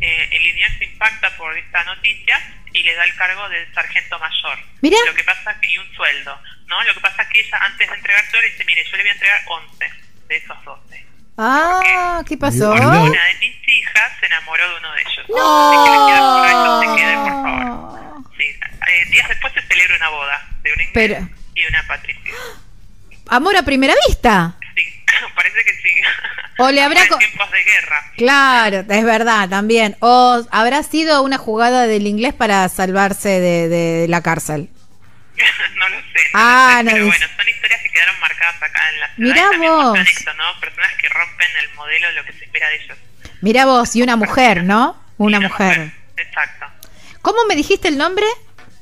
Eh, 0.00 0.28
el 0.32 0.42
Liniers 0.42 0.76
se 0.78 0.84
impacta 0.84 1.36
por 1.36 1.56
esta 1.56 1.84
noticia 1.84 2.40
y 2.72 2.82
le 2.82 2.94
da 2.94 3.04
el 3.04 3.14
cargo 3.16 3.48
de 3.48 3.72
sargento 3.72 4.18
mayor. 4.18 4.58
Mirá. 4.82 4.98
Lo 5.06 5.14
que 5.14 5.24
pasa 5.24 5.56
y 5.62 5.78
un 5.78 5.94
sueldo, 5.94 6.38
¿no? 6.66 6.82
Lo 6.84 6.94
que 6.94 7.00
pasa 7.00 7.22
es 7.22 7.28
que 7.28 7.40
ella 7.40 7.58
antes 7.62 7.88
de 7.88 7.94
entregar 7.96 8.24
todo 8.30 8.42
le 8.42 8.50
dice, 8.50 8.64
mire, 8.64 8.84
yo 8.84 8.96
le 8.96 9.02
voy 9.02 9.08
a 9.10 9.12
entregar 9.12 9.42
11 9.46 9.90
de 10.28 10.36
esos 10.36 10.64
12. 10.64 11.06
ah, 11.38 12.22
¿qué 12.26 12.36
pasó? 12.36 12.72
Una 12.72 13.24
de 13.24 13.34
mis 13.40 13.56
hijas 13.78 14.12
se 14.20 14.26
enamoró 14.26 14.68
de 14.68 14.76
uno 14.78 14.92
de 14.92 15.00
ellos. 15.02 15.26
No 15.28 16.80
se 16.80 16.96
quede, 16.96 17.14
por 17.16 17.32
favor. 17.32 18.22
Sí, 18.38 18.44
eh, 18.44 19.04
días 19.10 19.28
después 19.28 19.52
se 19.54 19.62
celebra 19.62 19.96
una 19.96 20.08
boda 20.10 20.48
de 20.62 20.72
un 20.72 20.80
inglés 20.80 20.90
Pero- 20.94 21.28
y 21.54 21.66
una 21.66 21.86
patricia. 21.86 22.32
Amor 23.28 23.56
a 23.56 23.62
primera 23.62 23.94
vista. 24.06 24.56
Sí, 24.74 25.04
parece 25.34 25.64
que 25.64 25.74
sí. 25.74 26.02
O 26.58 26.70
le 26.70 26.82
habrá 26.82 27.02
en 27.02 27.18
tiempos 27.18 27.50
de 27.50 27.64
guerra. 27.64 28.12
Claro, 28.16 28.84
es 28.88 29.04
verdad 29.04 29.48
también. 29.48 29.96
O 30.00 30.42
habrá 30.50 30.82
sido 30.82 31.22
una 31.22 31.36
jugada 31.38 31.86
del 31.86 32.06
inglés 32.06 32.34
para 32.34 32.68
salvarse 32.68 33.40
de, 33.40 33.68
de 33.68 34.06
la 34.08 34.22
cárcel. 34.22 34.68
no 35.76 35.88
lo 35.88 35.96
sé. 35.96 36.04
No 36.04 36.30
Ah, 36.34 36.68
lo 36.72 36.78
sé, 36.78 36.84
no 36.84 36.90
pero 36.92 37.04
dice- 37.06 37.18
bueno, 37.18 37.36
son 37.36 37.48
historias 37.48 37.82
que 37.82 37.90
quedaron 37.90 38.20
marcadas 38.20 38.62
acá 38.62 38.88
en 38.90 39.00
la 39.00 39.14
ciudad. 39.14 39.34
Mirá. 39.58 39.92
Personas 40.04 40.92
que 41.00 41.08
rompen 41.08 41.48
el 41.60 41.74
modelo 41.74 42.08
de 42.08 42.14
lo 42.14 42.24
que 42.24 42.32
se 42.32 42.44
espera 42.44 42.68
de 42.68 42.76
ellos. 42.76 42.98
Mira 43.40 43.66
vos, 43.66 43.94
y 43.96 44.02
una 44.02 44.16
mujer, 44.16 44.64
¿no? 44.64 44.96
Una 45.18 45.40
mujer. 45.40 45.92
Exacto. 46.16 46.66
¿Cómo 47.22 47.38
me 47.48 47.54
dijiste 47.56 47.88
el 47.88 47.98
nombre? 47.98 48.24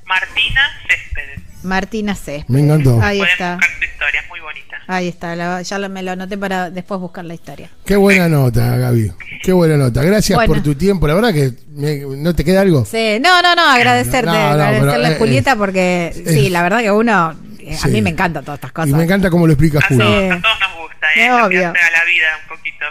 Martina 0.07 0.61
Céspedes. 0.89 1.41
Martina 1.65 2.15
C. 2.15 2.45
Me 2.49 2.61
encantó. 2.61 3.01
Ahí 3.03 3.19
Pueden 3.19 3.33
está. 3.33 3.55
buscar 3.57 3.71
su 3.79 3.85
historia, 3.85 4.21
es 4.21 4.29
muy 4.29 4.41
bonita. 4.41 4.77
Ahí 4.87 5.09
está, 5.09 5.35
la- 5.35 5.63
ya 5.63 5.79
lo- 5.79 5.89
me 5.89 6.03
lo 6.03 6.13
anoté 6.13 6.37
para 6.37 6.69
después 6.71 7.01
buscar 7.01 7.25
la 7.25 7.33
historia. 7.35 7.71
Qué 7.87 7.97
buena 7.97 8.29
nota, 8.29 8.77
Gaby. 8.77 9.13
Qué 9.43 9.53
buena 9.53 9.77
nota. 9.79 10.03
Gracias 10.03 10.37
Bueno. 10.37 10.53
por 10.55 10.63
tu 10.63 10.75
tiempo. 10.75 11.07
La 11.09 11.15
verdad 11.15 11.33
que 11.33 11.53
me- 11.75 11.97
no 12.19 12.35
te 12.35 12.45
queda 12.45 12.61
algo. 12.61 12.85
Sí, 12.85 13.19
no, 13.21 13.41
no, 13.41 13.55
no, 13.55 13.67
agradecerte, 13.71 14.27
No, 14.27 14.33
no, 14.35 14.39
pero, 14.53 14.63
agradecerle 14.63 15.07
a 15.07 15.11
eh, 15.13 15.17
Julieta 15.19 15.57
porque 15.57 16.13
sí, 16.27 16.47
eh, 16.47 16.51
la 16.51 16.63
verdad 16.63 16.81
que 16.81 16.91
uno, 16.91 17.35
eh, 17.61 17.75
a 17.75 17.79
sí. 17.79 17.89
mí 17.89 18.03
me 18.03 18.11
encantan 18.11 18.45
todas 18.45 18.59
estas 18.59 18.71
Y 18.71 18.75
cosas. 18.75 18.91
me 18.93 19.05
encanta 19.05 19.31
cómo 19.31 19.47
lo 19.47 19.55
explica 19.55 19.79
A 19.79 19.89
Julio. 19.89 20.05
todos, 20.05 20.33
a 20.33 20.41
todos 20.43 20.61
nos 20.61 20.77
gusta, 20.83 21.07
¿eh? 21.07 21.13
Sí, 21.15 21.21
Lo 21.29 21.37
que 21.37 21.43
obvio. 21.45 21.69
hace 21.71 21.79
a 21.81 21.91
la 21.91 22.05
vida 22.05 22.27
un 22.43 22.49
poquito. 22.57 22.85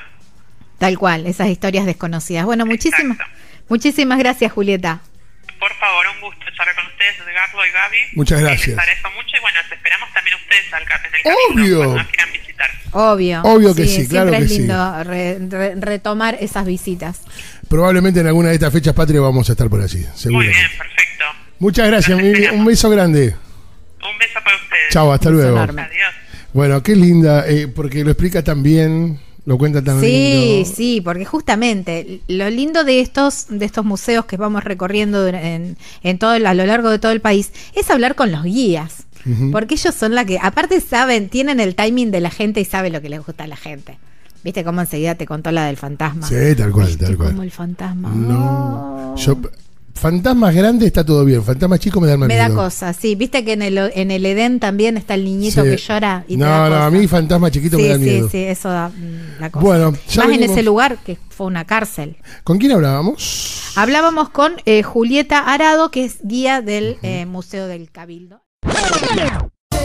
Tal 0.84 0.98
cual, 1.00 1.26
esas 1.28 1.48
historias 1.48 1.86
desconocidas. 1.86 2.44
Bueno, 2.46 2.66
muchísimas, 2.66 3.18
muchísimas 3.70 4.20
gracias, 4.20 4.52
Julieta. 4.52 5.00
Por 5.60 5.74
favor, 5.76 6.06
un 6.16 6.20
gusto 6.22 6.44
charlar 6.58 6.76
con 6.76 6.86
ustedes, 6.88 7.16
Edgardo 7.20 7.66
y 7.66 7.72
Gaby. 7.72 7.98
Muchas 8.16 8.40
Eh, 8.40 8.44
gracias. 8.44 8.68
Les 8.68 8.78
agradezco 8.80 9.10
mucho 9.12 9.38
y 9.38 9.40
bueno, 9.40 9.58
los 9.64 9.72
esperamos 9.72 10.10
al, 10.74 10.86
ca- 10.86 11.02
en 11.08 11.16
el 11.16 11.22
camino 11.24 11.64
Obvio. 11.64 11.78
cuando 11.78 11.98
nos 11.98 12.08
quieran 12.08 12.32
visitar. 12.34 12.70
Obvio. 12.92 13.42
Obvio 13.44 13.76
que 13.76 13.86
sí, 13.88 14.08
claro 14.08 14.30
siempre 14.30 14.38
que 14.40 14.44
es 14.46 14.52
sí. 14.52 14.58
lindo 14.60 15.04
re- 15.04 15.38
re- 15.50 15.76
retomar 15.76 16.38
esas 16.42 16.66
visitas. 16.66 17.22
Probablemente 17.70 18.20
en 18.20 18.28
alguna 18.28 18.50
de 18.50 18.56
estas 18.56 18.74
fechas 18.74 18.94
patrias 18.94 19.22
vamos 19.22 19.48
a 19.50 19.54
estar 19.54 19.70
por 19.70 19.82
allí, 19.82 20.06
seguro. 20.16 20.44
Muy 20.44 20.48
bien, 20.48 20.68
perfecto. 20.78 21.26
Muchas 21.60 21.88
gracias. 21.88 22.20
Un 22.52 22.66
beso 22.66 22.90
grande. 22.90 23.28
Un 24.02 24.18
beso 24.18 24.40
para 24.44 24.56
ustedes. 24.58 24.90
Chao, 24.92 25.14
hasta 25.14 25.30
luego. 25.30 25.56
enorme. 25.56 25.82
Adiós. 25.84 26.14
Bueno, 26.52 26.84
qué 26.84 26.96
linda, 26.96 27.46
eh, 27.48 27.68
porque 27.68 28.04
lo 28.04 28.12
explica 28.12 28.44
tan 28.44 28.62
bien, 28.62 29.20
lo 29.46 29.58
cuenta 29.58 29.82
tan 29.84 30.00
Sí, 30.00 30.08
lindo. 30.62 30.70
sí, 30.76 31.02
porque 31.04 31.26
justamente 31.26 32.22
lo 32.28 32.50
lindo 32.50 32.84
de 32.84 33.02
estos 33.02 33.48
de 33.50 33.66
estos 33.66 33.84
museos 33.86 34.26
que 34.26 34.38
vamos 34.38 34.64
recorriendo 34.64 35.28
en, 35.28 35.78
en 36.04 36.18
todo 36.20 36.34
el- 36.36 36.46
a 36.46 36.54
lo 36.54 36.66
largo 36.66 36.90
de 36.90 37.00
todo 37.00 37.12
el 37.12 37.20
país 37.22 37.52
es 37.76 37.90
hablar 37.90 38.16
con 38.16 38.32
los 38.32 38.44
guías, 38.44 39.04
porque 39.52 39.76
ellos 39.76 39.94
son 39.96 40.16
la 40.16 40.26
que 40.26 40.38
aparte 40.42 40.80
saben, 40.82 41.30
tienen 41.30 41.60
el 41.60 41.76
timing 41.76 42.12
de 42.12 42.20
la 42.22 42.30
gente 42.30 42.62
y 42.62 42.66
saben 42.66 42.94
lo 42.94 43.02
que 43.02 43.10
les 43.10 43.26
gusta 43.26 43.44
a 43.46 43.48
la 43.48 43.56
gente. 43.58 43.98
¿Viste 44.44 44.64
cómo 44.66 44.82
enseguida 44.82 45.16
te 45.16 45.26
contó 45.26 45.52
la 45.52 45.66
del 45.68 45.78
fantasma? 45.78 46.28
Sí, 46.28 46.36
tal 46.58 46.72
cual, 46.74 46.88
¿Viste 46.88 47.06
tal 47.06 47.16
cual. 47.16 47.30
Como 47.32 47.44
el 47.44 47.52
fantasma. 47.52 48.10
No. 48.10 49.14
Oh. 49.14 49.16
Yo, 49.18 49.38
fantasmas 49.94 50.54
grandes 50.54 50.88
está 50.88 51.06
todo 51.06 51.24
bien, 51.26 51.44
fantasmas 51.44 51.80
chicos 51.80 52.02
me 52.02 52.08
dan 52.10 52.20
más 52.20 52.28
Me 52.28 52.36
da 52.36 52.50
miedo. 52.50 52.62
cosa, 52.62 52.94
sí. 52.94 53.16
Viste 53.16 53.46
que 53.46 53.54
en 53.54 53.62
el, 53.62 53.78
en 53.78 54.12
el 54.12 54.26
Edén 54.26 54.60
también 54.60 54.98
está 54.98 55.14
el 55.14 55.24
niñito 55.24 55.64
Sí. 55.64 55.70
que 55.70 55.78
llora 55.78 56.26
y 56.28 56.34
te 56.34 56.40
No, 56.40 56.46
da 56.46 56.64
no, 56.70 56.76
cosa. 56.76 56.86
a 56.88 56.92
mí 56.92 57.08
fantasma 57.08 57.52
chiquito 57.52 57.78
sí, 57.78 57.84
me 57.84 57.90
da 57.90 57.96
sí, 57.96 58.02
miedo. 58.02 58.30
Sí, 58.30 58.38
eso 58.44 58.70
da 58.70 58.90
mm, 58.90 59.40
la 59.40 59.50
cosa. 59.50 59.66
Bueno, 59.66 59.94
ya 60.10 60.26
Más 60.26 60.36
en 60.38 60.44
ese 60.44 60.64
lugar 60.64 60.98
que 61.06 61.18
fue 61.30 61.48
una 61.48 61.66
cárcel. 61.66 62.18
¿Con 62.44 62.58
quién 62.58 62.72
hablábamos? 62.74 63.72
Hablábamos 63.76 64.30
con 64.30 64.54
eh, 64.66 64.84
Julieta 64.84 65.40
Arado, 65.40 65.90
que 65.90 66.06
es 66.06 66.18
guía 66.24 66.62
del 66.62 66.98
eh, 67.02 67.26
Museo 67.26 67.68
del 67.68 67.90
Cabildo. 67.92 68.42